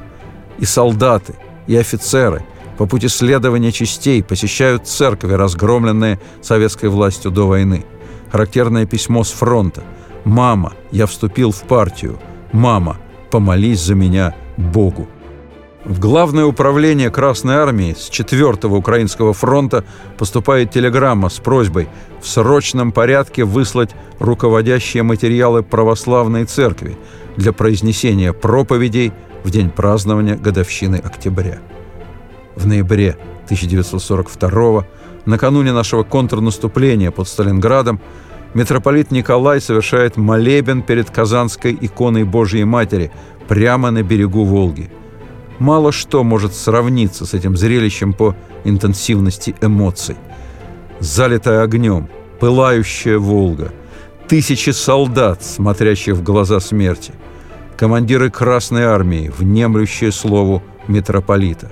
И 0.59 0.65
солдаты, 0.65 1.35
и 1.67 1.75
офицеры 1.75 2.45
по 2.77 2.85
пути 2.85 3.07
следования 3.07 3.71
частей 3.71 4.23
посещают 4.23 4.87
церкви, 4.87 5.33
разгромленные 5.33 6.19
советской 6.41 6.89
властью 6.89 7.31
до 7.31 7.47
войны. 7.47 7.85
Характерное 8.31 8.85
письмо 8.85 9.23
с 9.23 9.31
фронта. 9.31 9.83
«Мама, 10.23 10.73
я 10.91 11.05
вступил 11.05 11.51
в 11.51 11.63
партию. 11.63 12.17
Мама, 12.53 12.97
помолись 13.29 13.81
за 13.81 13.95
меня 13.95 14.33
Богу». 14.57 15.07
В 15.85 15.99
Главное 15.99 16.45
управление 16.45 17.09
Красной 17.09 17.55
Армии 17.55 17.93
с 17.93 18.09
4-го 18.09 18.73
Украинского 18.73 19.33
фронта 19.33 19.83
поступает 20.17 20.71
телеграмма 20.71 21.27
с 21.27 21.39
просьбой 21.39 21.89
в 22.21 22.27
срочном 22.27 22.93
порядке 22.93 23.43
выслать 23.43 23.89
руководящие 24.19 25.03
материалы 25.03 25.61
православной 25.61 26.45
церкви 26.45 26.97
для 27.35 27.51
произнесения 27.51 28.31
проповедей 28.31 29.11
в 29.43 29.51
день 29.51 29.69
празднования 29.69 30.37
годовщины 30.37 31.01
октября. 31.03 31.59
В 32.55 32.65
ноябре 32.65 33.17
1942 33.45 34.85
накануне 35.25 35.73
нашего 35.73 36.03
контрнаступления 36.03 37.11
под 37.11 37.27
Сталинградом, 37.27 37.99
митрополит 38.53 39.11
Николай 39.11 39.59
совершает 39.59 40.15
молебен 40.15 40.81
перед 40.81 41.09
Казанской 41.09 41.77
иконой 41.81 42.23
Божьей 42.23 42.63
Матери 42.63 43.11
прямо 43.49 43.91
на 43.91 44.01
берегу 44.01 44.45
Волги– 44.45 44.89
Мало 45.59 45.91
что 45.91 46.23
может 46.23 46.53
сравниться 46.53 47.25
с 47.25 47.33
этим 47.33 47.55
зрелищем 47.55 48.13
по 48.13 48.35
интенсивности 48.63 49.55
эмоций. 49.61 50.15
Залитая 50.99 51.63
огнем, 51.63 52.09
пылающая 52.39 53.17
Волга, 53.17 53.71
тысячи 54.27 54.71
солдат, 54.71 55.43
смотрящих 55.43 56.15
в 56.15 56.23
глаза 56.23 56.59
смерти, 56.59 57.13
командиры 57.77 58.29
Красной 58.29 58.83
Армии, 58.83 59.31
внемлющие 59.37 60.11
слову 60.11 60.63
митрополита, 60.87 61.71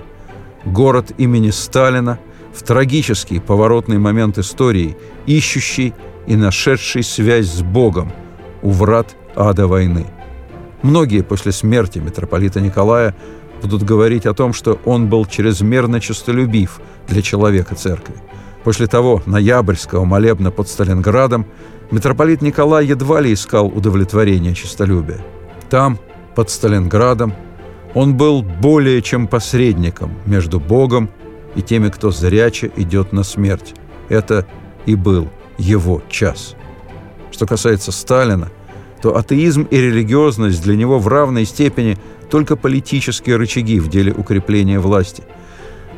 город 0.64 1.12
имени 1.18 1.50
Сталина 1.50 2.18
в 2.54 2.62
трагический 2.62 3.40
поворотный 3.40 3.98
момент 3.98 4.38
истории, 4.38 4.96
ищущий 5.26 5.94
и 6.26 6.36
нашедший 6.36 7.02
связь 7.02 7.46
с 7.46 7.62
Богом 7.62 8.12
у 8.62 8.70
врат 8.70 9.16
ада 9.34 9.66
войны. 9.66 10.06
Многие 10.82 11.22
после 11.22 11.52
смерти 11.52 11.98
митрополита 11.98 12.60
Николая 12.60 13.14
будут 13.62 13.82
говорить 13.82 14.26
о 14.26 14.34
том, 14.34 14.52
что 14.52 14.78
он 14.84 15.08
был 15.08 15.24
чрезмерно 15.24 16.00
честолюбив 16.00 16.80
для 17.08 17.22
человека 17.22 17.74
церкви. 17.74 18.14
После 18.64 18.86
того 18.86 19.22
ноябрьского 19.26 20.04
молебна 20.04 20.50
под 20.50 20.68
Сталинградом 20.68 21.46
митрополит 21.90 22.42
Николай 22.42 22.86
едва 22.86 23.20
ли 23.20 23.32
искал 23.32 23.66
удовлетворения 23.66 24.54
честолюбия. 24.54 25.24
Там, 25.70 25.98
под 26.34 26.50
Сталинградом, 26.50 27.34
он 27.94 28.16
был 28.16 28.42
более 28.42 29.02
чем 29.02 29.26
посредником 29.26 30.12
между 30.26 30.60
Богом 30.60 31.10
и 31.54 31.62
теми, 31.62 31.88
кто 31.88 32.10
зряче 32.10 32.70
идет 32.76 33.12
на 33.12 33.22
смерть. 33.22 33.74
Это 34.08 34.46
и 34.86 34.94
был 34.94 35.28
его 35.58 36.02
час. 36.08 36.54
Что 37.30 37.46
касается 37.46 37.92
Сталина, 37.92 38.50
то 39.02 39.16
атеизм 39.16 39.62
и 39.64 39.76
религиозность 39.76 40.62
для 40.62 40.76
него 40.76 40.98
в 40.98 41.08
равной 41.08 41.44
степени 41.44 41.98
только 42.32 42.56
политические 42.56 43.36
рычаги 43.36 43.78
в 43.78 43.88
деле 43.88 44.10
укрепления 44.10 44.80
власти. 44.80 45.22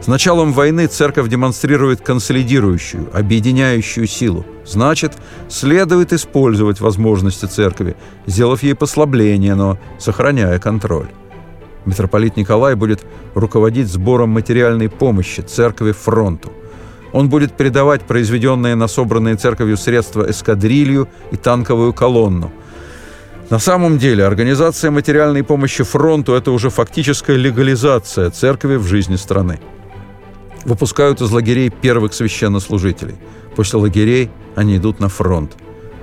С 0.01 0.09
началом 0.09 0.53
войны 0.53 0.89
церковь 0.89 1.29
демонстрирует 1.29 2.01
консолидирующую, 2.01 3.09
объединяющую 3.17 4.09
силу. 4.09 4.45
Значит, 4.67 5.13
следует 5.49 6.13
использовать 6.13 6.81
возможности 6.81 7.47
церкви, 7.47 7.95
сделав 8.27 8.65
ей 8.65 8.75
послабление, 8.75 9.55
но 9.55 9.79
сохраняя 10.01 10.59
контроль. 10.59 11.07
Митрополит 11.85 12.37
Николай 12.37 12.75
будет 12.75 13.07
руководить 13.35 13.87
сбором 13.87 14.31
материальной 14.31 14.89
помощи 14.89 15.41
церкви 15.41 15.93
фронту. 15.93 16.53
Он 17.13 17.29
будет 17.29 17.57
передавать 17.57 18.03
произведенные 18.03 18.75
на 18.75 18.89
собранные 18.89 19.37
церковью 19.37 19.77
средства 19.77 20.29
эскадрилью 20.29 21.07
и 21.31 21.37
танковую 21.37 21.93
колонну– 21.93 22.51
на 23.51 23.59
самом 23.59 23.99
деле, 23.99 24.25
организация 24.25 24.91
материальной 24.91 25.43
помощи 25.43 25.85
фронту– 25.85 26.33
это 26.35 26.51
уже 26.51 26.71
фактическая 26.71 27.37
легализация 27.37 28.31
церкви 28.31 28.77
в 28.77 28.87
жизни 28.87 29.17
страны. 29.17 29.61
Выпускают 30.65 31.21
из 31.21 31.31
лагерей 31.31 31.69
первых 31.69 32.15
священнослужителей. 32.15 33.17
После 33.55 33.79
лагерей 33.79 34.31
они 34.57 34.79
идут 34.79 34.99
на 34.99 35.09
фронт. 35.09 35.53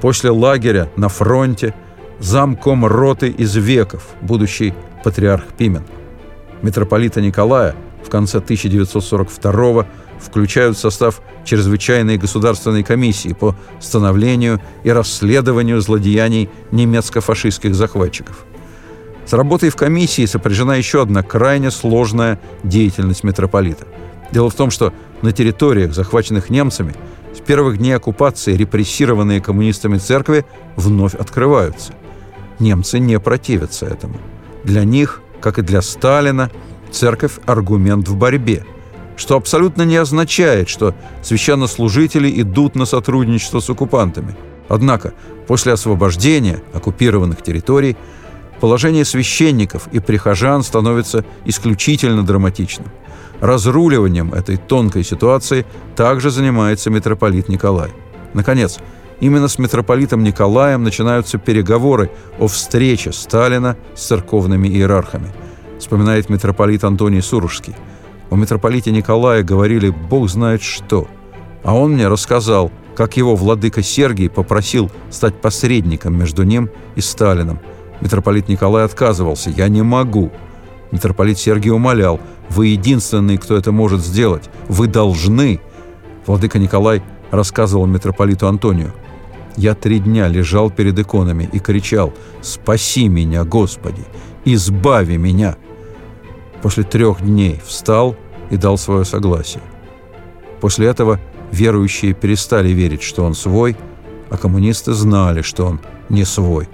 После 0.01 0.29
лагеря 0.29 0.89
на 0.95 1.09
фронте 1.09 1.73
замком 2.19 2.85
роты 2.85 3.29
из 3.29 3.55
веков, 3.55 4.03
будущий 4.21 4.75
патриарх 5.03 5.45
Пимен. 5.57 5.83
Митрополита 6.61 7.21
Николая 7.21 7.75
в 8.05 8.09
конце 8.09 8.37
1942 8.37 9.53
года 9.73 9.87
включают 10.21 10.77
в 10.77 10.79
состав 10.79 11.21
чрезвычайной 11.43 12.17
государственной 12.17 12.83
комиссии 12.83 13.33
по 13.33 13.55
становлению 13.79 14.61
и 14.83 14.91
расследованию 14.91 15.81
злодеяний 15.81 16.49
немецко-фашистских 16.71 17.75
захватчиков. 17.75 18.45
С 19.25 19.33
работой 19.33 19.69
в 19.69 19.75
комиссии 19.75 20.25
сопряжена 20.25 20.75
еще 20.75 21.01
одна 21.01 21.23
крайне 21.23 21.71
сложная 21.71 22.39
деятельность 22.63 23.23
митрополита. 23.23 23.87
Дело 24.31 24.49
в 24.49 24.55
том, 24.55 24.71
что 24.71 24.93
на 25.21 25.31
территориях, 25.31 25.93
захваченных 25.93 26.49
немцами, 26.49 26.95
с 27.35 27.39
первых 27.39 27.77
дней 27.77 27.93
оккупации 27.93 28.55
репрессированные 28.55 29.41
коммунистами 29.41 29.97
церкви 29.97 30.45
вновь 30.75 31.15
открываются. 31.15 31.93
Немцы 32.59 32.99
не 32.99 33.19
противятся 33.19 33.85
этому. 33.85 34.17
Для 34.63 34.83
них, 34.83 35.21
как 35.39 35.59
и 35.59 35.61
для 35.61 35.81
Сталина, 35.81 36.51
церковь– 36.91 37.39
аргумент 37.45 38.07
в 38.07 38.15
борьбе– 38.15 38.65
что 39.21 39.35
абсолютно 39.35 39.83
не 39.83 39.97
означает, 39.97 40.67
что 40.67 40.95
священнослужители 41.21 42.41
идут 42.41 42.73
на 42.73 42.85
сотрудничество 42.85 43.59
с 43.59 43.69
оккупантами. 43.69 44.35
Однако 44.67 45.13
после 45.47 45.73
освобождения 45.73 46.63
оккупированных 46.73 47.43
территорий 47.43 47.97
положение 48.59 49.05
священников 49.05 49.87
и 49.91 49.99
прихожан 49.99 50.63
становится 50.63 51.23
исключительно 51.45 52.25
драматичным. 52.25 52.87
Разруливанием 53.41 54.33
этой 54.33 54.57
тонкой 54.57 55.03
ситуации 55.03 55.67
также 55.95 56.31
занимается 56.31 56.89
митрополит 56.89 57.47
Николай. 57.47 57.91
Наконец, 58.33 58.79
именно 59.19 59.47
с 59.47 59.59
митрополитом 59.59 60.23
Николаем 60.23 60.83
начинаются 60.83 61.37
переговоры 61.37 62.09
о 62.39 62.47
встрече 62.47 63.11
Сталина 63.11 63.77
с 63.95 64.07
церковными 64.07 64.67
иерархами, 64.67 65.31
вспоминает 65.79 66.29
митрополит 66.29 66.83
Антоний 66.83 67.21
Сурожский– 67.21 67.75
о 68.31 68.37
митрополите 68.37 68.91
Николае 68.91 69.43
говорили 69.43 69.89
«Бог 69.89 70.29
знает 70.29 70.63
что». 70.63 71.07
А 71.63 71.75
он 71.75 71.93
мне 71.93 72.07
рассказал, 72.07 72.71
как 72.95 73.17
его 73.17 73.35
владыка 73.35 73.83
Сергий 73.83 74.29
попросил 74.29 74.89
стать 75.09 75.39
посредником 75.39 76.17
между 76.17 76.43
ним 76.43 76.69
и 76.95 77.01
Сталином. 77.01 77.59
Митрополит 77.99 78.47
Николай 78.47 78.85
отказывался 78.85 79.49
«Я 79.49 79.67
не 79.67 79.81
могу». 79.81 80.31
Митрополит 80.91 81.39
Сергий 81.39 81.71
умолял 81.71 82.21
«Вы 82.49 82.67
единственный, 82.67 83.37
кто 83.37 83.57
это 83.57 83.73
может 83.73 83.99
сделать. 83.99 84.49
Вы 84.69 84.87
должны». 84.87 85.59
Владыка 86.25 86.57
Николай 86.57 87.03
рассказывал 87.31 87.85
митрополиту 87.85 88.47
Антонию. 88.47 88.93
«Я 89.57 89.75
три 89.75 89.99
дня 89.99 90.29
лежал 90.29 90.71
перед 90.71 90.97
иконами 90.97 91.49
и 91.51 91.59
кричал 91.59 92.13
«Спаси 92.41 93.09
меня, 93.09 93.43
Господи! 93.43 94.05
Избави 94.45 95.17
меня!» 95.17 95.57
После 96.61 96.83
трех 96.83 97.21
дней 97.21 97.59
встал 97.65 98.15
и 98.49 98.57
дал 98.57 98.77
свое 98.77 99.05
согласие. 99.05 99.63
После 100.59 100.87
этого 100.87 101.19
верующие 101.51 102.13
перестали 102.13 102.69
верить, 102.69 103.01
что 103.01 103.23
он 103.23 103.33
свой, 103.33 103.75
а 104.29 104.37
коммунисты 104.37 104.93
знали, 104.93 105.41
что 105.41 105.65
он 105.65 105.81
не 106.09 106.23
свой. 106.23 106.69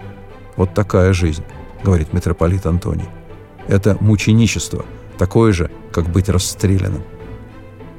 Вот 0.56 0.74
такая 0.74 1.14
жизнь, 1.14 1.44
говорит 1.84 2.14
митрополит 2.14 2.66
Антоний. 2.66 3.10
Это 3.68 3.98
мученичество, 4.00 4.86
такое 5.18 5.54
же, 5.54 5.72
как 5.92 6.08
быть 6.10 6.30
расстрелянным. 6.30 7.04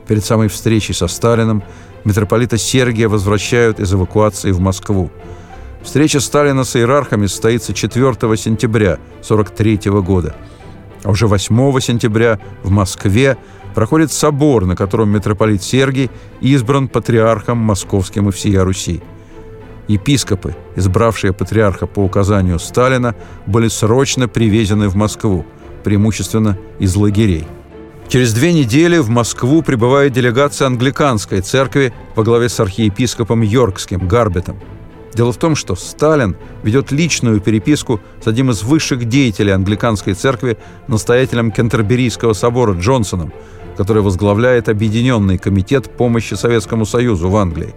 Перед 0.06 0.24
самой 0.24 0.48
встречей 0.48 0.94
со 0.94 1.08
Сталиным 1.08 1.62
митрополита 2.04 2.56
Сергия 2.56 3.08
возвращают 3.08 3.80
из 3.80 3.92
эвакуации 3.92 4.52
в 4.52 4.60
Москву. 4.60 5.10
Встреча 5.82 6.20
Сталина 6.20 6.64
с 6.64 6.76
иерархами 6.76 7.26
состоится 7.26 7.72
4 7.72 8.14
сентября 8.36 8.94
1943 9.22 9.90
года– 10.02 10.34
а 11.08 11.10
уже 11.10 11.26
8 11.26 11.80
сентября 11.80 12.38
в 12.62 12.70
Москве 12.70 13.38
проходит 13.74 14.12
собор, 14.12 14.66
на 14.66 14.76
котором 14.76 15.08
митрополит 15.08 15.62
Сергий 15.62 16.10
избран 16.42 16.86
патриархом 16.86 17.56
московским 17.56 18.28
и 18.28 18.30
всея 18.30 18.62
Руси. 18.62 19.00
Епископы, 19.88 20.54
избравшие 20.76 21.32
патриарха 21.32 21.86
по 21.86 22.00
указанию 22.00 22.58
Сталина, 22.58 23.14
были 23.46 23.68
срочно 23.68 24.28
привезены 24.28 24.88
в 24.88 24.96
Москву, 24.96 25.46
преимущественно 25.82 26.58
из 26.78 26.94
лагерей. 26.94 27.46
Через 28.08 28.34
две 28.34 28.52
недели 28.52 28.98
в 28.98 29.08
Москву 29.08 29.62
прибывает 29.62 30.12
делегация 30.12 30.66
англиканской 30.66 31.40
церкви 31.40 31.94
во 32.16 32.22
главе 32.22 32.50
с 32.50 32.60
архиепископом 32.60 33.40
Йоркским 33.40 34.06
Гарбетом. 34.06 34.58
Дело 35.14 35.32
в 35.32 35.36
том, 35.36 35.56
что 35.56 35.74
Сталин 35.74 36.36
ведет 36.62 36.92
личную 36.92 37.40
переписку 37.40 38.00
с 38.22 38.26
одним 38.26 38.50
из 38.50 38.62
высших 38.62 39.06
деятелей 39.06 39.52
англиканской 39.52 40.14
церкви, 40.14 40.58
настоятелем 40.86 41.50
Кентерберийского 41.50 42.34
собора 42.34 42.74
Джонсоном, 42.74 43.32
который 43.76 44.02
возглавляет 44.02 44.68
Объединенный 44.68 45.38
комитет 45.38 45.90
помощи 45.90 46.34
Советскому 46.34 46.84
Союзу 46.84 47.28
в 47.30 47.36
Англии. 47.36 47.74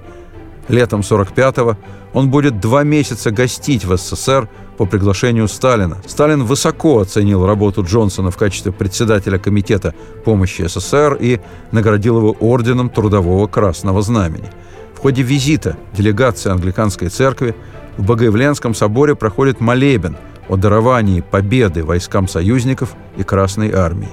Летом 0.68 1.02
45-го 1.02 1.78
он 2.14 2.30
будет 2.30 2.60
два 2.60 2.84
месяца 2.84 3.32
гостить 3.32 3.86
в 3.86 3.96
СССР 3.98 4.48
по 4.78 4.86
приглашению 4.86 5.48
Сталина. 5.48 5.98
Сталин 6.06 6.44
высоко 6.44 7.00
оценил 7.00 7.46
работу 7.46 7.84
Джонсона 7.84 8.32
в 8.32 8.38
качестве 8.38 8.72
председателя 8.72 9.38
Комитета 9.38 9.94
помощи 10.26 10.68
СССР 10.68 11.18
и 11.20 11.40
наградил 11.72 12.18
его 12.18 12.36
орденом 12.40 12.90
Трудового 12.90 13.48
Красного 13.48 14.02
Знамени– 14.02 14.50
в 15.02 15.04
ходе 15.04 15.24
визита 15.24 15.78
делегации 15.94 16.52
англиканской 16.52 17.10
церкви 17.10 17.56
в 17.98 18.06
Богоявленском 18.06 18.76
соборе 18.76 19.16
проходит 19.16 19.60
молебен 19.60 20.16
о 20.48 20.58
даровании 20.58 21.22
победы 21.22 21.84
войскам 21.84 22.28
союзников 22.28 22.94
и 23.18 23.24
Красной 23.24 23.72
армии. 23.72 24.10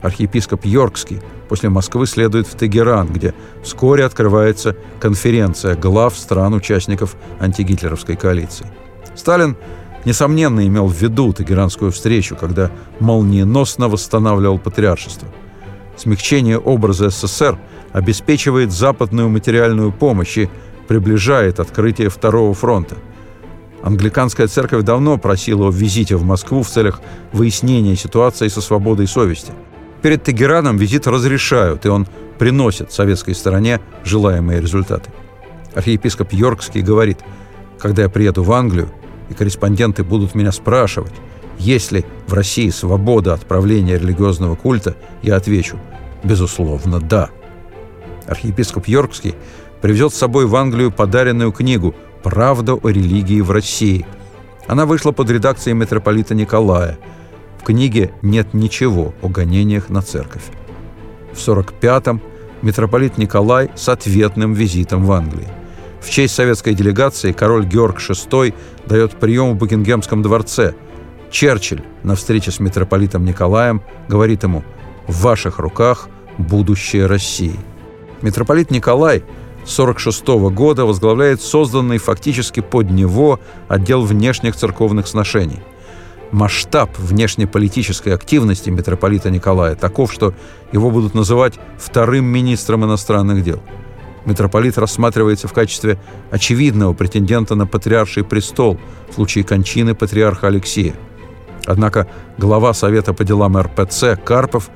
Архиепископ 0.00 0.64
Йоркский 0.64 1.20
после 1.50 1.68
Москвы 1.68 2.06
следует 2.06 2.46
в 2.46 2.56
Тегеран, 2.56 3.08
где 3.08 3.34
вскоре 3.62 4.06
открывается 4.06 4.76
конференция 4.98 5.76
глав 5.76 6.16
стран-участников 6.16 7.16
антигитлеровской 7.38 8.16
коалиции. 8.16 8.64
Сталин, 9.14 9.58
несомненно, 10.06 10.66
имел 10.66 10.86
в 10.86 10.94
виду 10.94 11.34
Тегеранскую 11.34 11.92
встречу, 11.92 12.34
когда 12.34 12.70
молниеносно 12.98 13.90
восстанавливал 13.90 14.58
патриаршество. 14.58 15.28
Смягчение 15.98 16.58
образа 16.58 17.10
СССР– 17.10 17.58
обеспечивает 17.92 18.72
западную 18.72 19.28
материальную 19.28 19.92
помощь 19.92 20.38
и 20.38 20.48
приближает 20.88 21.60
открытие 21.60 22.08
Второго 22.08 22.54
фронта. 22.54 22.96
Англиканская 23.82 24.46
церковь 24.46 24.84
давно 24.84 25.18
просила 25.18 25.68
о 25.68 25.70
визите 25.70 26.16
в 26.16 26.24
Москву 26.24 26.62
в 26.62 26.68
целях 26.68 27.00
выяснения 27.32 27.96
ситуации 27.96 28.48
со 28.48 28.60
свободой 28.60 29.06
совести. 29.06 29.52
Перед 30.02 30.22
Тегераном 30.22 30.76
визит 30.76 31.06
разрешают, 31.06 31.86
и 31.86 31.88
он 31.88 32.06
приносит 32.38 32.92
советской 32.92 33.34
стороне 33.34 33.80
желаемые 34.04 34.60
результаты. 34.60 35.10
Архиепископ 35.74 36.32
Йоркский 36.32 36.82
говорит, 36.82 37.20
когда 37.78 38.02
я 38.02 38.08
приеду 38.08 38.42
в 38.42 38.52
Англию, 38.52 38.90
и 39.28 39.34
корреспонденты 39.34 40.02
будут 40.02 40.34
меня 40.34 40.52
спрашивать, 40.52 41.12
есть 41.58 41.92
ли 41.92 42.04
в 42.26 42.32
России 42.32 42.70
свобода 42.70 43.32
отправления 43.32 43.98
религиозного 43.98 44.56
культа, 44.56 44.96
я 45.22 45.36
отвечу, 45.36 45.78
безусловно, 46.24 47.00
да 47.00 47.30
архиепископ 48.30 48.86
Йоркский 48.86 49.34
привезет 49.82 50.14
с 50.14 50.18
собой 50.18 50.46
в 50.46 50.54
Англию 50.56 50.90
подаренную 50.90 51.52
книгу 51.52 51.94
«Правда 52.22 52.74
о 52.74 52.88
религии 52.88 53.40
в 53.40 53.50
России». 53.50 54.06
Она 54.66 54.86
вышла 54.86 55.10
под 55.10 55.28
редакцией 55.30 55.74
митрополита 55.74 56.34
Николая. 56.34 56.96
В 57.58 57.64
книге 57.64 58.12
нет 58.22 58.54
ничего 58.54 59.12
о 59.20 59.28
гонениях 59.28 59.88
на 59.88 60.00
церковь. 60.00 60.44
В 61.32 61.36
45-м 61.36 62.22
митрополит 62.62 63.18
Николай 63.18 63.70
с 63.74 63.88
ответным 63.88 64.54
визитом 64.54 65.04
в 65.04 65.12
Англии. 65.12 65.48
В 66.00 66.08
честь 66.08 66.34
советской 66.34 66.74
делегации 66.74 67.32
король 67.32 67.66
Георг 67.66 67.98
VI 67.98 68.54
дает 68.86 69.12
прием 69.12 69.52
в 69.52 69.56
Букингемском 69.56 70.22
дворце. 70.22 70.74
Черчилль 71.30 71.82
на 72.02 72.14
встрече 72.14 72.50
с 72.50 72.60
митрополитом 72.60 73.24
Николаем 73.24 73.82
говорит 74.08 74.44
ему 74.44 74.62
«В 75.06 75.22
ваших 75.22 75.58
руках 75.58 76.08
будущее 76.38 77.06
России». 77.06 77.56
Митрополит 78.22 78.70
Николай 78.70 79.18
1946 79.60 80.26
года 80.54 80.84
возглавляет 80.84 81.40
созданный 81.40 81.98
фактически 81.98 82.60
под 82.60 82.90
него 82.90 83.40
отдел 83.68 84.02
внешних 84.02 84.56
церковных 84.56 85.06
сношений. 85.06 85.60
Масштаб 86.32 86.90
внешнеполитической 86.98 88.14
активности 88.14 88.70
митрополита 88.70 89.30
Николая 89.30 89.74
таков, 89.74 90.12
что 90.12 90.32
его 90.72 90.90
будут 90.90 91.14
называть 91.14 91.54
вторым 91.78 92.24
министром 92.24 92.84
иностранных 92.84 93.42
дел. 93.42 93.60
Митрополит 94.26 94.78
рассматривается 94.78 95.48
в 95.48 95.52
качестве 95.52 95.98
очевидного 96.30 96.92
претендента 96.92 97.54
на 97.54 97.66
патриарший 97.66 98.22
престол 98.22 98.78
в 99.08 99.14
случае 99.14 99.44
кончины 99.44 99.94
патриарха 99.94 100.46
Алексея. 100.46 100.94
Однако 101.66 102.06
глава 102.38 102.74
Совета 102.74 103.12
по 103.12 103.24
делам 103.24 103.56
РПЦ 103.58 104.16
Карпов 104.22 104.70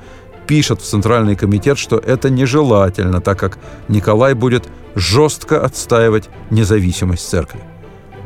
пишет 0.47 0.81
в 0.81 0.85
Центральный 0.85 1.35
комитет, 1.35 1.77
что 1.77 1.97
это 1.97 2.29
нежелательно, 2.29 3.21
так 3.21 3.39
как 3.39 3.57
Николай 3.87 4.33
будет 4.33 4.67
жестко 4.95 5.63
отстаивать 5.63 6.29
независимость 6.49 7.27
церкви. 7.27 7.61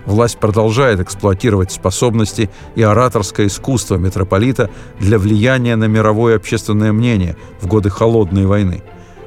Власть 0.05 0.39
продолжает 0.39 0.99
эксплуатировать 0.99 1.71
способности 1.71 2.49
и 2.75 2.81
ораторское 2.81 3.47
искусство 3.47 3.97
митрополита 3.97 4.69
для 4.99 5.19
влияния 5.19 5.75
на 5.75 5.85
мировое 5.85 6.35
общественное 6.35 6.91
мнение 6.91 7.35
в 7.61 7.67
годы 7.67 7.89
Холодной 7.89 8.45
войны. 8.45 8.83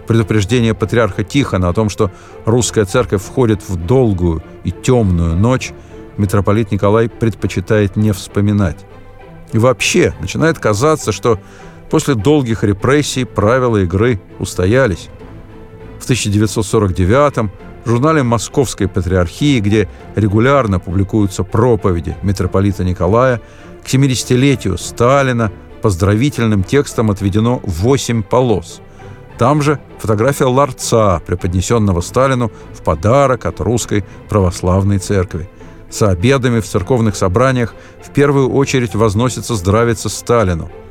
Предупреждение 0.09 0.75
патриарха 0.75 1.23
Тихона 1.23 1.69
о 1.69 1.73
том, 1.73 1.89
что 1.89 2.11
русская 2.45 2.85
церковь 2.85 3.23
входит 3.23 3.69
в 3.69 3.77
долгую 3.77 4.43
и 4.65 4.73
темную 4.73 5.37
ночь, 5.37 5.73
митрополит 6.17 6.73
Николай 6.73 7.09
предпочитает 7.09 7.95
не 7.95 8.13
вспоминать. 8.13 8.79
И 9.53 9.59
вообще 9.59 10.15
начинает 10.21 10.59
казаться, 10.59 11.13
что 11.13 11.39
После 11.93 12.15
долгих 12.15 12.65
репрессий 12.65 13.27
правила 13.27 13.77
игры 13.77 14.19
устоялись. 14.39 15.11
В 16.01 16.05
1949 16.05 17.51
в 17.85 17.89
журнале 17.91 18.23
Московской 18.23 18.89
Патриархии, 18.89 19.61
где 19.61 19.91
регулярно 20.17 20.81
публикуются 20.81 21.45
проповеди 21.45 22.17
митрополита 22.23 22.83
Николая, 22.83 23.43
к 23.85 23.89
70-летию 23.93 24.79
Сталина 24.79 25.53
поздравительным 25.83 26.65
текстом 26.65 27.11
отведено 27.11 27.61
8 27.63 28.23
полос. 28.23 28.81
Там 29.37 29.61
же 29.61 29.79
фотография 29.99 30.47
ларца, 30.47 31.21
преподнесенного 31.27 32.01
Сталину 32.01 32.51
в 32.73 32.83
подарок 32.83 33.45
от 33.45 33.61
русской 33.61 34.03
православной 34.31 34.97
церкви. 34.97 35.51
С 35.91 36.01
обедами 36.01 36.61
в 36.61 36.67
церковных 36.67 37.17
собраниях 37.17 37.75
в 38.03 38.09
первую 38.13 38.51
очередь 38.51 38.95
возносится 38.95 39.57
здравица 39.57 40.09
Сталину– 40.09 40.71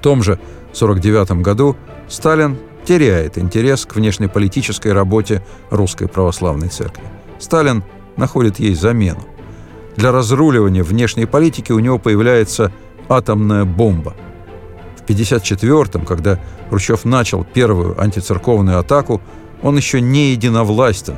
в 0.00 0.02
том 0.02 0.22
же 0.22 0.32
1949 0.72 1.42
году 1.42 1.76
Сталин 2.08 2.56
теряет 2.86 3.36
интерес 3.36 3.84
к 3.84 3.96
внешнеполитической 3.96 4.94
работе 4.94 5.44
Русской 5.68 6.08
Православной 6.08 6.68
Церкви. 6.68 7.02
Сталин 7.38 7.84
находит 8.16 8.58
ей 8.58 8.74
замену. 8.74 9.20
Для 9.96 10.10
разруливания 10.10 10.82
внешней 10.82 11.26
политики 11.26 11.70
у 11.72 11.78
него 11.80 11.98
появляется 11.98 12.72
атомная 13.10 13.66
бомба. 13.66 14.14
В 14.96 15.10
1954-м, 15.10 16.06
когда 16.06 16.40
Хрущев 16.70 17.04
начал 17.04 17.44
первую 17.44 18.00
антицерковную 18.00 18.78
атаку, 18.78 19.20
он 19.60 19.76
еще 19.76 20.00
не 20.00 20.30
единовластен, 20.30 21.16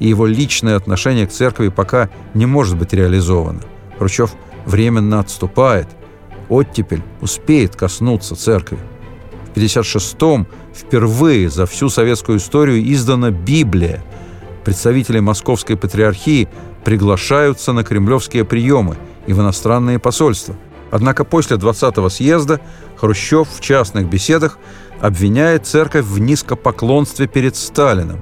и 0.00 0.08
его 0.08 0.26
личное 0.26 0.74
отношение 0.74 1.28
к 1.28 1.30
церкви 1.30 1.68
пока 1.68 2.10
не 2.34 2.46
может 2.46 2.76
быть 2.76 2.94
реализовано. 2.94 3.60
Хрущев 3.96 4.32
временно 4.66 5.20
отступает– 5.20 5.86
оттепель 6.54 7.02
успеет 7.20 7.76
коснуться 7.76 8.36
церкви. 8.36 8.78
В 9.52 9.56
56-м 9.56 10.46
впервые 10.74 11.50
за 11.50 11.66
всю 11.66 11.88
советскую 11.88 12.38
историю 12.38 12.82
издана 12.92 13.30
Библия. 13.30 14.02
Представители 14.64 15.20
Московской 15.20 15.76
Патриархии 15.76 16.48
приглашаются 16.84 17.72
на 17.72 17.84
кремлевские 17.84 18.44
приемы 18.44 18.96
и 19.26 19.32
в 19.32 19.40
иностранные 19.40 19.98
посольства. 19.98 20.56
Однако 20.90 21.24
после 21.24 21.56
20-го 21.56 22.08
съезда 22.08 22.60
Хрущев 22.96 23.48
в 23.48 23.60
частных 23.60 24.08
беседах 24.08 24.58
обвиняет 25.00 25.66
церковь 25.66 26.04
в 26.04 26.18
низкопоклонстве 26.18 27.26
перед 27.26 27.56
Сталиным. 27.56 28.20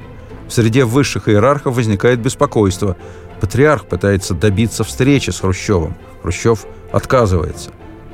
В 0.48 0.52
среде 0.52 0.84
высших 0.84 1.28
иерархов 1.28 1.76
возникает 1.76 2.20
беспокойство. 2.20 2.96
Патриарх 3.40 3.86
пытается 3.86 4.34
добиться 4.34 4.84
встречи 4.84 5.30
с 5.30 5.40
Хрущевым. 5.40 5.94
Хрущев 6.22 6.66
отказывается 6.92 7.70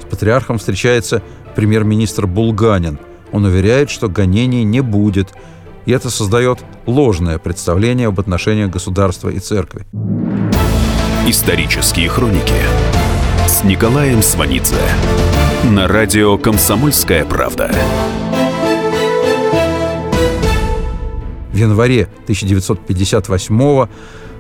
патриархом 0.08 0.58
встречается 0.58 1.22
премьер-министр 1.54 2.26
Булганин. 2.26 2.98
Он 3.32 3.44
уверяет, 3.44 3.90
что 3.90 4.08
гонений 4.08 4.64
не 4.64 4.80
будет, 4.80 5.34
и 5.86 5.92
это 5.92 6.10
создает 6.10 6.60
ложное 6.86 7.38
представление 7.38 8.08
об 8.08 8.20
отношениях 8.20 8.70
государства 8.70 9.28
и 9.28 9.38
церкви. 9.38 9.86
Исторические 11.26 12.08
хроники 12.08 12.54
с 13.46 13.64
Николаем 13.64 14.22
Сванидзе 14.22 14.76
на 15.64 15.88
радио 15.88 16.38
«Комсомольская 16.38 17.24
правда». 17.24 17.70
В 21.52 21.56
январе 21.56 22.08
1958 22.22 23.88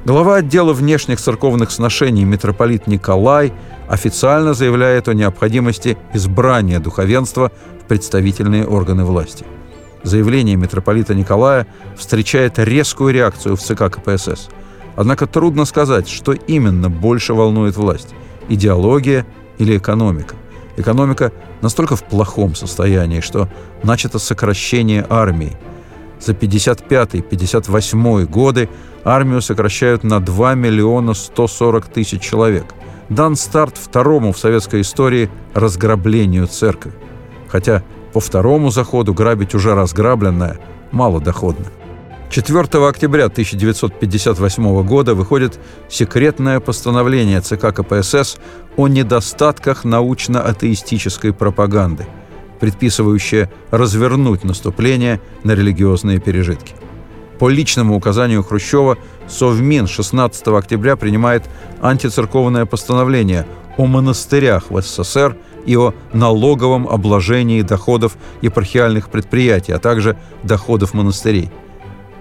глава 0.08 0.36
отдела 0.36 0.72
внешних 0.72 1.20
церковных 1.20 1.70
сношений 1.70 2.24
митрополит 2.24 2.86
Николай– 2.86 3.52
официально 3.90 4.54
заявляет 4.54 5.06
о 5.06 5.12
необходимости 5.12 5.98
избрания 6.14 6.80
духовенства 6.80 7.52
в 7.82 7.84
представительные 7.84 8.66
органы 8.66 9.04
власти. 9.04 9.44
Заявление 10.04 10.56
митрополита 10.56 11.14
Николая 11.14 11.66
встречает 11.94 12.58
резкую 12.58 13.12
реакцию 13.12 13.56
в 13.56 13.60
ЦК 13.60 13.90
КПСС. 13.90 14.48
Однако 14.96 15.26
трудно 15.26 15.66
сказать, 15.66 16.08
что 16.08 16.32
именно 16.32 16.88
больше 16.88 17.34
волнует 17.34 17.76
власть– 17.76 18.14
идеология 18.48 19.26
или 19.58 19.76
экономика. 19.76 20.36
Экономика 20.78 21.32
настолько 21.60 21.96
в 21.96 22.04
плохом 22.04 22.54
состоянии, 22.54 23.20
что 23.20 23.46
начато 23.82 24.18
сокращение 24.18 25.04
армии. 25.10 25.58
За 26.18 26.32
55-58 26.32 28.24
годы 28.24 28.70
армию 29.08 29.40
сокращают 29.40 30.04
на 30.04 30.20
2 30.20 30.54
миллиона 30.54 31.14
140 31.14 31.86
тысяч 31.86 32.20
человек. 32.20 32.74
Дан 33.08 33.36
старт 33.36 33.78
второму 33.78 34.32
в 34.32 34.38
советской 34.38 34.82
истории 34.82 35.30
разграблению 35.54 36.46
церкви. 36.46 36.92
Хотя 37.48 37.82
по 38.12 38.20
второму 38.20 38.70
заходу 38.70 39.14
грабить 39.14 39.54
уже 39.54 39.74
разграбленное 39.74 40.58
малодоходно. 40.92 41.66
4 42.30 42.86
октября 42.86 43.24
1958 43.26 44.82
года 44.82 45.14
выходит 45.14 45.58
секретное 45.88 46.60
постановление 46.60 47.40
ЦК 47.40 47.74
КПСС 47.74 48.36
о 48.76 48.86
недостатках 48.86 49.84
научно-атеистической 49.84 51.32
пропаганды, 51.32 52.06
предписывающее 52.60 53.50
развернуть 53.70 54.44
наступление 54.44 55.22
на 55.42 55.52
религиозные 55.52 56.20
пережитки. 56.20 56.74
По 57.38 57.48
личному 57.48 57.96
указанию 57.96 58.42
Хрущева 58.42 58.98
Совмин 59.28 59.86
16 59.86 60.48
октября 60.48 60.96
принимает 60.96 61.44
антицерковное 61.80 62.66
постановление 62.66 63.46
о 63.76 63.86
монастырях 63.86 64.70
в 64.70 64.80
СССР 64.80 65.36
и 65.64 65.76
о 65.76 65.94
налоговом 66.12 66.88
обложении 66.88 67.62
доходов 67.62 68.16
епархиальных 68.42 69.08
предприятий, 69.08 69.72
а 69.72 69.78
также 69.78 70.16
доходов 70.42 70.94
монастырей– 70.94 71.50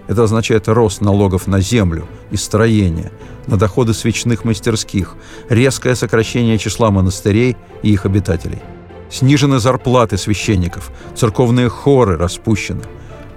это 0.07 0.23
означает 0.23 0.67
рост 0.67 1.01
налогов 1.01 1.47
на 1.47 1.59
землю 1.59 2.07
и 2.31 2.37
строение, 2.37 3.11
на 3.45 3.57
доходы 3.57 3.93
свечных 3.93 4.45
мастерских, 4.45 5.15
резкое 5.49 5.95
сокращение 5.95 6.57
числа 6.57 6.91
монастырей 6.91 7.57
и 7.83 7.91
их 7.91 8.05
обитателей. 8.05 8.61
Снижены 9.09 9.59
зарплаты 9.59 10.17
священников, 10.17 10.91
церковные 11.15 11.69
хоры 11.69 12.17
распущены. 12.17 12.83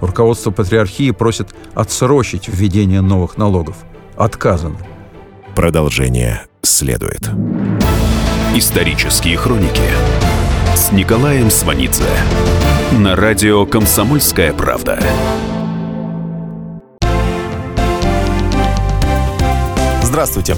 Руководство 0.01 0.51
патриархии 0.51 1.11
просит 1.11 1.55
отсрочить 1.73 2.47
введение 2.47 3.01
новых 3.01 3.37
налогов. 3.37 3.77
Отказано. 4.17 4.77
Продолжение 5.55 6.47
следует. 6.63 7.29
Исторические 8.55 9.37
хроники 9.37 9.81
с 10.75 10.91
Николаем 10.91 11.49
Сванидзе 11.49 12.03
на 12.91 13.15
радио 13.15 13.65
«Комсомольская 13.65 14.53
правда». 14.53 14.99
Здравствуйте. 20.03 20.57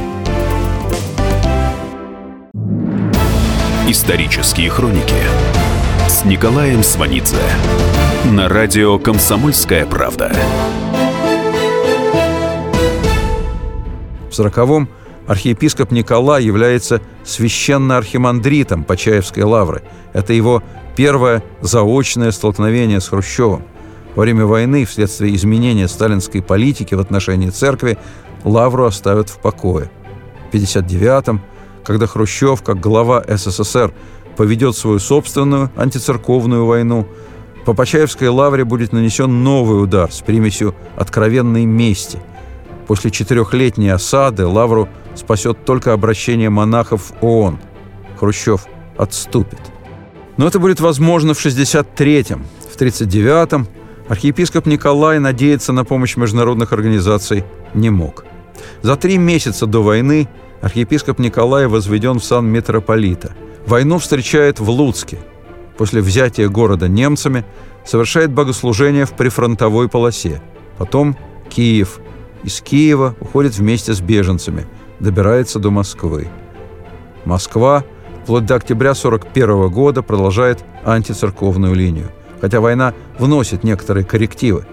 Исторические 3.87 4.69
хроники 4.69 5.15
с 6.07 6.23
Николаем 6.23 6.83
Сванидзе 6.83 7.41
на 8.25 8.47
радио 8.47 8.99
«Комсомольская 8.99 9.87
правда». 9.87 10.31
В 14.29 14.35
сороковом 14.35 14.87
архиепископ 15.25 15.91
Николай 15.91 16.43
является 16.43 17.01
священно-архимандритом 17.25 18.83
Почаевской 18.83 19.43
лавры. 19.43 19.81
Это 20.13 20.31
его 20.31 20.63
первое 20.95 21.43
заочное 21.61 22.31
столкновение 22.31 23.01
с 23.01 23.09
Хрущевым. 23.09 23.63
Во 24.15 24.21
время 24.21 24.45
войны, 24.45 24.85
вследствие 24.85 25.35
изменения 25.35 25.87
сталинской 25.87 26.43
политики 26.43 26.93
в 26.93 26.99
отношении 26.99 27.49
церкви, 27.49 27.97
лавру 28.43 28.85
оставят 28.85 29.29
в 29.29 29.39
покое. 29.39 29.89
В 30.51 30.55
1959-м 30.55 31.41
когда 31.83 32.07
Хрущев, 32.07 32.61
как 32.61 32.79
глава 32.79 33.23
СССР, 33.27 33.93
поведет 34.37 34.75
свою 34.75 34.99
собственную 34.99 35.71
антицерковную 35.75 36.65
войну, 36.65 37.07
по 37.65 37.73
Почаевской 37.73 38.27
лавре 38.29 38.65
будет 38.65 38.91
нанесен 38.91 39.43
новый 39.43 39.83
удар 39.83 40.11
с 40.11 40.21
примесью 40.21 40.75
откровенной 40.95 41.65
мести. 41.65 42.19
После 42.87 43.11
четырехлетней 43.11 43.93
осады 43.93 44.47
лавру 44.47 44.89
спасет 45.15 45.63
только 45.65 45.93
обращение 45.93 46.49
монахов 46.49 47.11
в 47.11 47.23
ООН. 47.25 47.59
Хрущев 48.19 48.65
отступит. 48.97 49.59
Но 50.37 50.47
это 50.47 50.59
будет 50.59 50.79
возможно 50.79 51.33
в 51.33 51.45
63-м. 51.45 52.45
В 52.71 52.79
39-м 52.79 53.67
архиепископ 54.07 54.65
Николай 54.65 55.19
надеяться 55.19 55.71
на 55.71 55.85
помощь 55.85 56.15
международных 56.15 56.73
организаций 56.73 57.43
не 57.73 57.89
мог. 57.89 58.25
За 58.81 58.95
три 58.95 59.17
месяца 59.17 59.67
до 59.67 59.83
войны 59.83 60.27
архиепископ 60.61 61.19
Николай 61.19 61.67
возведен 61.67 62.19
в 62.19 62.23
сан 62.23 62.47
митрополита. 62.47 63.33
Войну 63.65 63.97
встречает 63.97 64.59
в 64.59 64.69
Луцке. 64.69 65.19
После 65.77 66.01
взятия 66.01 66.47
города 66.47 66.87
немцами 66.87 67.45
совершает 67.85 68.31
богослужение 68.31 69.05
в 69.05 69.13
прифронтовой 69.13 69.89
полосе. 69.89 70.41
Потом 70.77 71.17
Киев. 71.49 71.99
Из 72.43 72.61
Киева 72.61 73.15
уходит 73.19 73.57
вместе 73.57 73.93
с 73.93 74.01
беженцами. 74.01 74.67
Добирается 74.99 75.59
до 75.59 75.71
Москвы. 75.71 76.27
Москва 77.25 77.83
вплоть 78.23 78.45
до 78.45 78.55
октября 78.55 78.91
1941 78.91 79.69
года 79.69 80.01
продолжает 80.01 80.63
антицерковную 80.83 81.73
линию. 81.73 82.11
Хотя 82.39 82.59
война 82.59 82.93
вносит 83.19 83.63
некоторые 83.63 84.03
коррективы. 84.03 84.65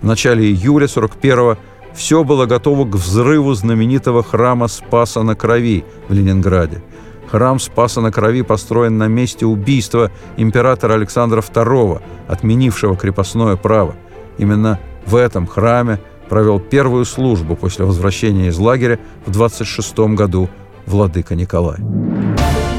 В 0.00 0.06
начале 0.06 0.44
июля 0.44 0.84
1941 0.86 1.56
все 1.94 2.24
было 2.24 2.46
готово 2.46 2.84
к 2.84 2.94
взрыву 2.94 3.54
знаменитого 3.54 4.22
храма 4.22 4.68
Спаса 4.68 5.22
на 5.22 5.34
Крови 5.34 5.84
в 6.08 6.12
Ленинграде. 6.12 6.82
Храм 7.30 7.58
Спаса 7.58 8.00
на 8.00 8.10
Крови 8.10 8.42
построен 8.42 8.98
на 8.98 9.08
месте 9.08 9.44
убийства 9.46 10.10
императора 10.36 10.94
Александра 10.94 11.40
II, 11.40 12.00
отменившего 12.26 12.96
крепостное 12.96 13.56
право. 13.56 13.96
Именно 14.38 14.78
в 15.04 15.16
этом 15.16 15.46
храме 15.46 16.00
провел 16.28 16.60
первую 16.60 17.04
службу 17.04 17.56
после 17.56 17.84
возвращения 17.84 18.48
из 18.48 18.58
лагеря 18.58 18.98
в 19.26 19.30
26 19.30 19.98
году 20.14 20.48
владыка 20.86 21.34
Николай. 21.34 21.78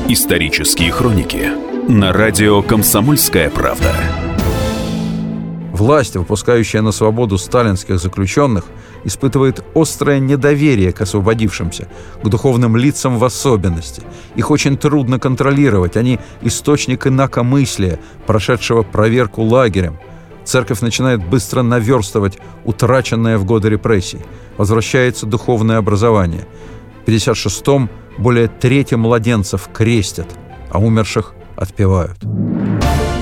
Исторические 0.08 0.92
хроники 0.92 1.50
на 1.88 2.12
радио 2.14 2.62
«Комсомольская 2.62 3.50
правда». 3.50 3.94
Власть, 5.74 6.16
выпускающая 6.16 6.82
на 6.82 6.92
свободу 6.92 7.38
сталинских 7.38 8.00
заключенных, 8.00 8.66
испытывает 9.04 9.64
острое 9.76 10.20
недоверие 10.20 10.92
к 10.92 11.02
освободившимся, 11.02 11.88
к 12.22 12.28
духовным 12.28 12.76
лицам 12.76 13.18
в 13.18 13.24
особенности. 13.24 14.04
Их 14.36 14.52
очень 14.52 14.78
трудно 14.78 15.20
контролировать, 15.20 15.98
они 15.98 16.20
источник 16.42 17.08
инакомыслия, 17.08 18.00
прошедшего 18.26 18.84
проверку 18.84 19.44
лагерем. 19.44 20.00
Церковь 20.44 20.82
начинает 20.82 21.24
быстро 21.24 21.62
наверстывать 21.62 22.40
утраченное 22.66 23.38
в 23.38 23.46
годы 23.46 23.70
репрессий. 23.70 24.20
Возвращается 24.58 25.26
духовное 25.26 25.78
образование. 25.78 26.48
В 27.06 27.10
56-м 27.10 27.90
более 28.18 28.48
трети 28.48 28.96
младенцев 28.96 29.70
крестят, 29.74 30.28
а 30.72 30.80
умерших 30.80 31.34
отпевают. 31.56 32.18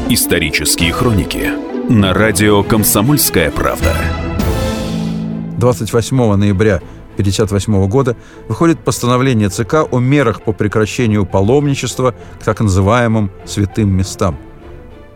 Исторические 0.10 0.94
хроники 0.94 1.52
на 1.90 2.14
радио 2.14 2.64
«Комсомольская 2.64 3.52
правда». 3.52 3.94
28 5.58 6.36
ноября 6.36 6.76
1958 7.14 7.88
года 7.88 8.16
выходит 8.48 8.80
постановление 8.80 9.50
ЦК 9.50 9.92
о 9.92 10.00
мерах 10.00 10.44
по 10.44 10.54
прекращению 10.54 11.26
паломничества 11.26 12.16
к 12.40 12.44
так 12.44 12.60
называемым 12.62 13.32
«святым 13.46 13.90
местам». 13.90 14.38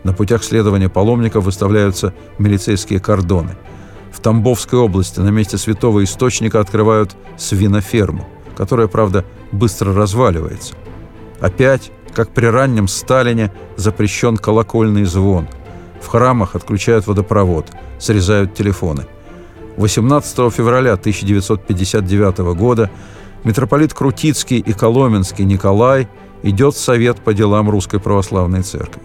На 0.02 0.12
путях 0.12 0.42
следования 0.42 0.88
паломников 0.88 1.44
выставляются 1.44 2.12
милицейские 2.38 2.98
кордоны. 2.98 3.56
В 4.12 4.20
Тамбовской 4.20 4.78
области 4.78 5.20
на 5.20 5.28
месте 5.28 5.58
святого 5.58 6.02
источника 6.02 6.60
открывают 6.60 7.16
свиноферму, 7.38 8.28
которая, 8.56 8.88
правда, 8.88 9.24
быстро 9.52 9.94
разваливается. 9.94 10.74
Опять, 11.40 11.92
как 12.14 12.30
при 12.30 12.46
раннем 12.46 12.88
Сталине, 12.88 13.52
запрещен 13.76 14.36
колокольный 14.36 15.04
звон– 15.04 15.48
в 16.02 16.08
храмах 16.08 16.56
отключают 16.56 17.06
водопровод, 17.06 17.70
срезают 17.98 18.54
телефоны. 18.54 19.06
18 19.76 20.52
февраля 20.52 20.92
1959 20.94 22.38
года 22.54 22.90
митрополит 23.44 23.94
Крутицкий 23.94 24.58
и 24.58 24.72
Коломенский 24.72 25.44
Николай 25.44 26.08
идет 26.42 26.74
в 26.74 26.78
совет 26.78 27.20
по 27.20 27.32
делам 27.32 27.70
Русской 27.70 28.00
Православной 28.00 28.62
Церкви. 28.62 29.02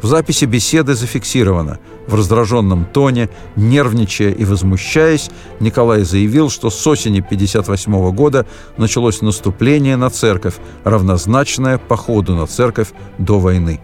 В 0.00 0.06
записи 0.06 0.46
беседы 0.46 0.94
зафиксировано. 0.94 1.78
В 2.08 2.16
раздраженном 2.16 2.86
тоне, 2.86 3.28
нервничая 3.54 4.32
и 4.32 4.44
возмущаясь, 4.44 5.30
Николай 5.60 6.02
заявил, 6.02 6.50
что 6.50 6.70
с 6.70 6.86
осени 6.88 7.20
1958 7.20 8.10
года 8.10 8.44
началось 8.76 9.22
наступление 9.22 9.96
на 9.96 10.10
церковь, 10.10 10.56
равнозначное 10.82 11.78
походу 11.78 12.34
на 12.34 12.48
церковь 12.48 12.88
до 13.18 13.38
войны. 13.38 13.80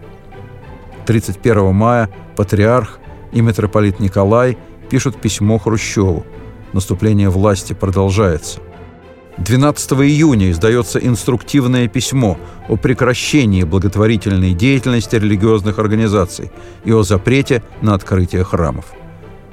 31 1.05 1.73
мая 1.73 2.09
патриарх 2.35 2.99
и 3.31 3.39
митрополит 3.39 4.01
Николай 4.01 4.57
пишут 4.89 5.21
письмо 5.21 5.57
Хрущеву. 5.57 6.25
Наступление 6.73 7.29
власти 7.29 7.73
продолжается. 7.73 8.59
12 9.37 9.91
июня 9.93 10.51
издается 10.51 10.99
инструктивное 10.99 11.87
письмо 11.87 12.37
о 12.67 12.75
прекращении 12.75 13.63
благотворительной 13.63 14.53
деятельности 14.53 15.15
религиозных 15.15 15.79
организаций 15.79 16.51
и 16.83 16.91
о 16.91 17.03
запрете 17.03 17.63
на 17.81 17.93
открытие 17.93 18.43
храмов. 18.43 18.85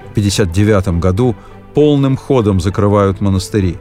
В 0.08 0.10
1959 0.10 0.98
году 1.00 1.36
полным 1.74 2.16
ходом 2.16 2.58
закрывают 2.58 3.20
монастыри. 3.20 3.76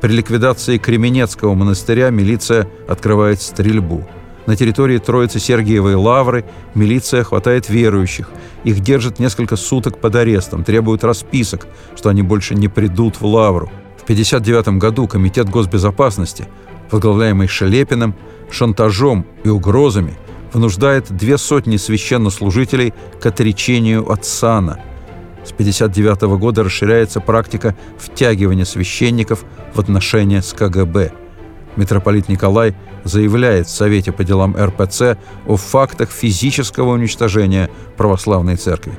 При 0.00 0.12
ликвидации 0.12 0.78
Кременецкого 0.78 1.54
монастыря 1.54 2.10
милиция 2.10 2.68
открывает 2.88 3.40
стрельбу. 3.40 4.04
На 4.46 4.56
территории 4.56 4.98
Троицы 4.98 5.38
Сергиевой 5.38 5.94
Лавры 5.94 6.44
милиция 6.74 7.24
хватает 7.24 7.68
верующих. 7.68 8.30
Их 8.64 8.80
держат 8.80 9.18
несколько 9.18 9.56
суток 9.56 9.98
под 9.98 10.14
арестом, 10.16 10.64
требуют 10.64 11.04
расписок, 11.04 11.66
что 11.96 12.10
они 12.10 12.22
больше 12.22 12.54
не 12.54 12.68
придут 12.68 13.20
в 13.20 13.26
Лавру– 13.26 13.70
в 13.96 14.06
1959 14.06 14.78
году 14.78 15.08
Комитет 15.08 15.48
госбезопасности, 15.48 16.46
возглавляемый 16.90 17.48
Шелепиным, 17.48 18.14
шантажом 18.50 19.24
и 19.44 19.48
угрозами 19.48 20.12
вынуждает 20.52 21.10
две 21.10 21.38
сотни 21.38 21.78
священнослужителей 21.78 22.92
к 23.18 23.24
отречению 23.24 24.12
от 24.12 24.26
сана. 24.26 24.78
С 25.42 25.52
1959 25.52 26.38
года 26.38 26.62
расширяется 26.62 27.20
практика 27.20 27.74
втягивания 27.98 28.66
священников 28.66 29.44
в 29.72 29.80
отношения 29.80 30.42
с 30.42 30.52
КГБ. 30.52 31.12
Митрополит 31.76 32.28
Николай 32.28 32.74
заявляет 33.04 33.66
в 33.66 33.70
Совете 33.70 34.12
по 34.12 34.24
делам 34.24 34.56
РПЦ 34.56 35.18
о 35.46 35.56
фактах 35.56 36.10
физического 36.10 36.90
уничтожения 36.90 37.70
православной 37.96 38.56
церкви. 38.56 38.92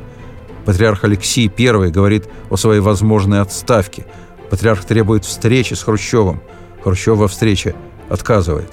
Патриарх 0.65 1.03
Алексий 1.03 1.51
I 1.57 1.91
говорит 1.91 2.27
о 2.49 2.57
своей 2.57 2.81
возможной 2.81 3.41
отставке– 3.41 4.05
Патриарх 4.49 4.85
требует 4.85 5.25
встречи 5.25 5.73
с 5.73 5.83
Хрущевым. 5.83 6.41
Хрущев 6.83 7.17
во 7.17 7.27
встрече 7.27 7.75
отказывает. 8.09 8.71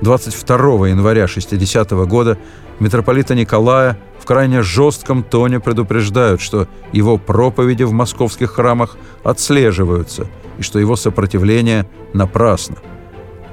22 0.00 0.88
января 0.88 1.28
60 1.28 1.92
-го 1.92 2.06
года 2.06 2.38
митрополита 2.78 3.34
Николая 3.34 3.98
в 4.18 4.24
крайне 4.24 4.62
жестком 4.62 5.22
тоне 5.22 5.60
предупреждают, 5.60 6.40
что 6.40 6.68
его 6.92 7.18
проповеди 7.18 7.82
в 7.82 7.92
московских 7.92 8.52
храмах 8.52 8.96
отслеживаются 9.22 10.26
и 10.58 10.62
что 10.62 10.78
его 10.78 10.96
сопротивление 10.96 11.86
напрасно. 12.14 12.76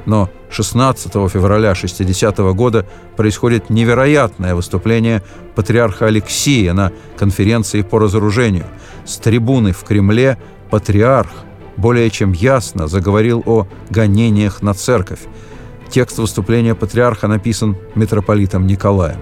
Но 0.08 0.30
16 0.50 1.30
февраля 1.30 1.76
60 1.76 2.40
-го 2.40 2.54
года 2.54 2.86
происходит 3.18 3.70
невероятное 3.70 4.56
выступление 4.56 5.22
патриарха 5.54 6.06
Алексия 6.06 6.74
на 6.74 6.94
конференции 7.18 7.82
по 7.82 8.00
разоружению. 8.00 8.66
С 9.06 9.18
трибуны 9.18 9.74
в 9.74 9.84
Кремле 9.84 10.38
патриарх 10.70 11.30
более 11.76 12.10
чем 12.10 12.32
ясно 12.32 12.88
заговорил 12.88 13.44
о 13.46 13.68
гонениях 13.90 14.62
на 14.62 14.74
церковь. 14.74 15.20
Текст 15.90 16.20
выступления 16.20 16.74
патриарха 16.74 17.28
написан 17.28 17.76
митрополитом 17.96 18.66
Николаем. 18.66 19.22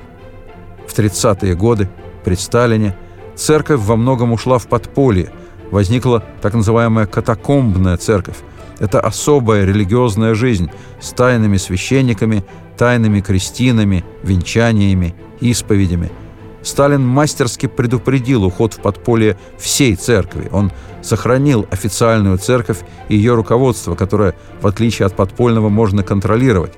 В 0.88 0.97
30-е 0.97 1.55
годы, 1.55 1.89
при 2.23 2.36
Сталине, 2.36 2.95
церковь 3.36 3.81
во 3.81 3.95
многом 3.95 4.31
ушла 4.33 4.59
в 4.59 4.67
подполье. 4.67 5.31
Возникла 5.71 6.23
так 6.43 6.53
называемая 6.53 7.07
катакомбная 7.07 7.97
церковь. 7.97 8.38
Это 8.80 8.99
особая 8.99 9.65
религиозная 9.65 10.36
жизнь 10.36 10.69
с 10.99 11.11
тайными 11.11 11.57
священниками, 11.57 12.43
тайными 12.78 13.21
крестинами, 13.21 14.03
венчаниями, 14.23 15.15
исповедями– 15.39 16.11
Сталин 16.65 17.05
мастерски 17.05 17.67
предупредил 17.67 18.43
уход 18.43 18.73
в 18.73 18.80
подполье 18.80 19.38
всей 19.59 19.95
церкви. 19.95 20.49
Он 20.51 20.71
сохранил 21.03 21.67
официальную 21.69 22.39
церковь 22.39 22.80
и 23.07 23.15
ее 23.15 23.36
руководство, 23.36 23.93
которое, 23.93 24.34
в 24.61 24.65
отличие 24.65 25.05
от 25.05 25.15
подпольного, 25.15 25.69
можно 25.69 26.01
контролировать. 26.01 26.73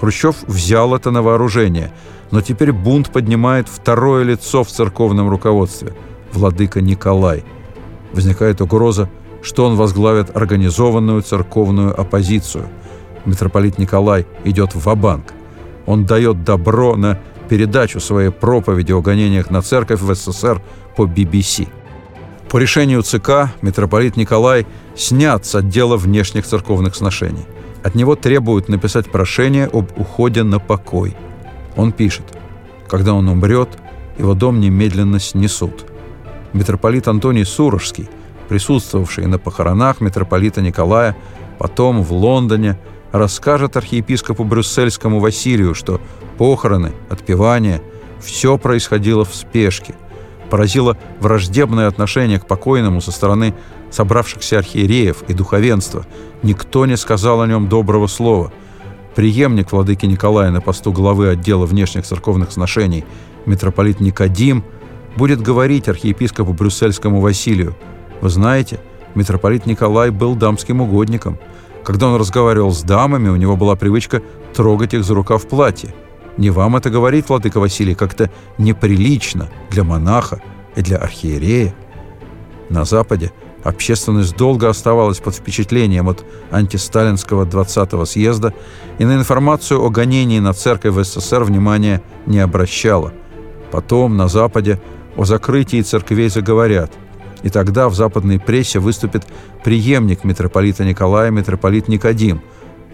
Хрущев 0.00 0.36
взял 0.46 0.94
это 0.94 1.10
на 1.10 1.20
вооружение, 1.20 1.92
но 2.30 2.40
теперь 2.40 2.72
бунт 2.72 3.10
поднимает 3.12 3.68
второе 3.68 4.24
лицо 4.24 4.64
в 4.64 4.68
церковном 4.68 5.28
руководстве– 5.28 5.92
владыка 6.32 6.80
Николай. 6.80 7.44
Возникает 8.14 8.62
угроза, 8.62 9.10
что 9.42 9.66
он 9.66 9.76
возглавит 9.76 10.34
организованную 10.36 11.22
церковную 11.22 11.98
оппозицию. 11.98 12.68
Митрополит 13.24 13.78
Николай 13.78 14.26
идет 14.44 14.74
в 14.74 14.94
банк 14.94 15.34
Он 15.86 16.06
дает 16.06 16.44
добро 16.44 16.96
на 16.96 17.20
передачу 17.48 18.00
своей 18.00 18.30
проповеди 18.30 18.92
о 18.92 19.02
гонениях 19.02 19.50
на 19.50 19.62
церковь 19.62 20.00
в 20.00 20.14
СССР 20.14 20.62
по 20.96 21.04
BBC. 21.04 21.68
По 22.48 22.58
решению 22.58 23.02
ЦК 23.02 23.50
митрополит 23.62 24.16
Николай 24.16 24.66
снят 24.94 25.44
с 25.44 25.54
отдела 25.54 25.96
внешних 25.96 26.46
церковных 26.46 26.94
сношений. 26.94 27.46
От 27.82 27.94
него 27.94 28.14
требуют 28.14 28.68
написать 28.68 29.10
прошение 29.10 29.66
об 29.72 29.90
уходе 29.98 30.42
на 30.44 30.60
покой. 30.60 31.16
Он 31.76 31.92
пишет, 31.92 32.24
когда 32.88 33.14
он 33.14 33.28
умрет, 33.28 33.70
его 34.18 34.34
дом 34.34 34.60
немедленно 34.60 35.18
снесут. 35.18 35.86
Митрополит 36.52 37.08
Антоний 37.08 37.44
Сурожский, 37.44 38.08
присутствовавший 38.52 39.26
на 39.26 39.38
похоронах 39.38 40.02
митрополита 40.02 40.60
Николая, 40.60 41.16
потом 41.58 42.02
в 42.02 42.12
Лондоне– 42.12 42.78
расскажет 43.12 43.78
архиепископу 43.78 44.44
Брюссельскому 44.44 45.20
Василию, 45.20 45.74
что 45.74 46.02
похороны, 46.36 46.92
отпевания– 47.08 47.80
все 48.20 48.58
происходило 48.58 49.24
в 49.24 49.34
спешке. 49.34 49.94
Поразило 50.50 50.98
враждебное 51.18 51.88
отношение 51.88 52.38
к 52.38 52.46
покойному 52.46 53.00
со 53.00 53.10
стороны 53.10 53.54
собравшихся 53.90 54.58
архиереев 54.58 55.22
и 55.28 55.32
духовенства. 55.32 56.04
Никто 56.42 56.84
не 56.84 56.98
сказал 56.98 57.40
о 57.40 57.46
нем 57.46 57.68
доброго 57.68 58.06
слова. 58.06 58.52
Приемник 59.14 59.72
владыки 59.72 60.04
Николая 60.04 60.50
на 60.50 60.60
посту 60.60 60.92
главы 60.92 61.30
отдела 61.30 61.64
внешних 61.64 62.04
церковных 62.04 62.52
сношений, 62.52 63.06
митрополит 63.46 64.00
Никодим, 64.00 64.62
будет 65.16 65.40
говорить 65.40 65.88
архиепископу 65.88 66.52
Брюссельскому 66.52 67.20
Василию. 67.22 67.74
«Вы 68.22 68.30
знаете, 68.30 68.80
митрополит 69.14 69.66
Николай 69.66 70.08
был 70.08 70.34
дамским 70.34 70.80
угодником– 70.80 71.38
когда 71.84 72.08
он 72.08 72.16
разговаривал 72.16 72.72
с 72.72 72.82
дамами, 72.82 73.28
у 73.28 73.36
него 73.36 73.56
была 73.56 73.74
привычка 73.74 74.22
трогать 74.54 74.94
их 74.94 75.04
за 75.04 75.14
рукав 75.14 75.48
платья. 75.48 75.92
Не 76.36 76.50
вам 76.50 76.76
это 76.76 76.90
говорить, 76.90 77.28
владыка 77.28 77.58
Василий, 77.58 77.94
как-то 77.94 78.30
неприлично 78.56 79.48
для 79.70 79.84
монаха 79.84 80.40
и 80.76 80.82
для 80.82 80.98
архиерея. 80.98 81.74
На 82.70 82.84
Западе 82.84 83.32
общественность 83.64 84.36
долго 84.36 84.68
оставалась 84.68 85.18
под 85.18 85.34
впечатлением 85.34 86.08
от 86.08 86.24
антисталинского 86.50 87.44
20-го 87.44 88.04
съезда 88.04 88.54
и 88.98 89.04
на 89.04 89.16
информацию 89.16 89.82
о 89.82 89.90
гонении 89.90 90.38
на 90.38 90.52
церковь 90.52 90.94
в 90.94 91.04
СССР 91.04 91.42
внимания 91.44 92.00
не 92.26 92.38
обращала. 92.38 93.12
Потом 93.72 94.16
на 94.16 94.28
Западе 94.28 94.80
о 95.16 95.24
закрытии 95.24 95.82
церквей 95.82 96.28
заговорят. 96.28 96.92
И 97.42 97.50
тогда 97.50 97.88
в 97.88 97.94
западной 97.94 98.38
прессе 98.38 98.78
выступит 98.78 99.26
преемник 99.64 100.24
митрополита 100.24 100.84
Николая, 100.84 101.30
митрополит 101.30 101.88
Никодим. 101.88 102.40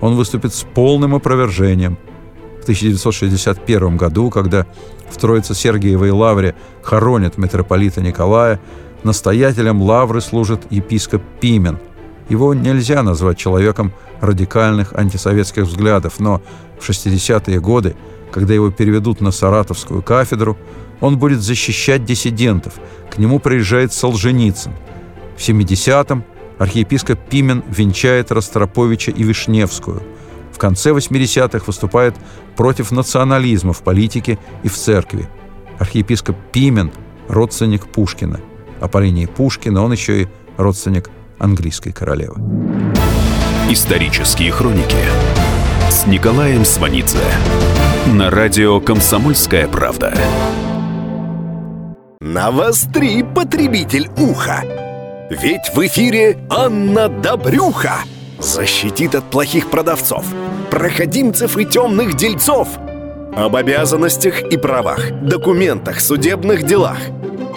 Он 0.01 0.17
выступит 0.17 0.55
с 0.55 0.63
полным 0.63 1.15
опровержением. 1.15 1.99
В 2.61 2.63
1961 2.63 3.97
году, 3.97 4.31
когда 4.31 4.67
в 5.11 5.17
Троице-Сергиевой 5.17 6.11
лавре 6.11 6.55
хоронят 6.83 7.39
митрополита 7.39 8.01
Николая, 8.01 8.61
настоятелем 9.05 9.83
лавры 9.83 10.21
служит 10.21 10.63
епископ 10.71 11.23
Пимен. 11.41 11.79
Его 12.29 12.53
нельзя 12.53 13.03
назвать 13.03 13.39
человеком 13.39 13.93
радикальных 14.21 14.93
антисоветских 14.93 15.65
взглядов, 15.65 16.21
но 16.21 16.43
в 16.79 16.89
60-е 16.89 17.61
годы, 17.61 17.97
когда 18.33 18.55
его 18.55 18.71
переведут 18.71 19.21
на 19.21 19.31
Саратовскую 19.31 20.03
кафедру, 20.03 20.57
он 21.01 21.19
будет 21.19 21.41
защищать 21.41 22.05
диссидентов. 22.05 22.75
К 23.11 23.19
нему 23.19 23.39
приезжает 23.39 23.93
Солженицын. 23.93 24.73
В 25.37 25.41
70-м 25.41 26.25
архиепископ 26.59 27.19
Пимен 27.29 27.63
венчает 27.69 28.33
Ростроповича 28.33 29.13
и 29.13 29.23
Вишневскую. 29.23 30.03
В 30.53 30.59
конце 30.59 30.91
80-х 30.91 31.65
выступает 31.67 32.17
против 32.57 32.91
национализма 32.91 33.73
в 33.73 33.83
политике 33.83 34.39
и 34.65 34.69
в 34.69 34.75
церкви. 34.75 35.29
Архиепископ 35.79 36.37
Пимен– 36.53 36.91
родственник 37.29 37.87
Пушкина. 37.87 38.41
А 38.81 38.89
по 38.89 38.99
линии 38.99 39.27
Пушкина 39.27 39.85
он 39.85 39.93
еще 39.93 40.23
и 40.23 40.29
родственник 40.57 41.11
английской 41.39 41.93
королевы. 41.93 42.35
Исторические 43.71 44.51
хроники 44.51 44.97
с 45.91 46.07
Николаем 46.07 46.65
Сванидзе 46.65 47.19
на 48.07 48.31
радио 48.31 48.81
«Комсомольская 48.81 49.69
правда». 49.69 50.15
Навостри, 52.21 53.23
потребитель 53.23 54.09
уха! 54.17 54.65
Ведь 55.31 55.71
в 55.75 55.87
эфире 55.87 56.39
Анна 56.49 57.09
Добрюха 57.09 57.99
защитит 58.39 59.15
от 59.15 59.25
плохих 59.25 59.71
продавцов, 59.71 60.25
проходимцев 60.71 61.57
и 61.57 61.65
темных 61.65 62.15
дельцов– 62.15 62.69
об 63.37 63.55
обязанностях 63.55 64.43
и 64.43 64.57
правах, 64.57 65.13
документах, 65.23 66.01
судебных 66.01 66.65
делах, 66.65 66.99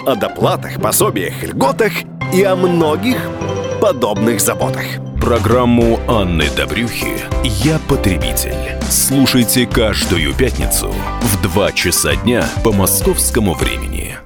о 0.06 0.14
доплатах, 0.14 0.80
пособиях, 0.80 1.42
льготах 1.42 1.92
и 2.32 2.44
о 2.44 2.54
многих 2.54 3.16
подобных 3.82 4.40
заботах. 4.40 4.84
Программу 5.20 5.98
Анны 6.06 6.44
Добрюхи 6.56 7.14
«Я 7.42 7.80
потребитель». 7.88 8.54
Слушайте 8.88 9.66
каждую 9.66 10.34
пятницу 10.34 10.94
в 11.20 11.42
2 11.42 11.72
часа 11.72 12.14
дня 12.14 12.46
по 12.62 12.70
московскому 12.70 13.54
времени. 13.54 14.18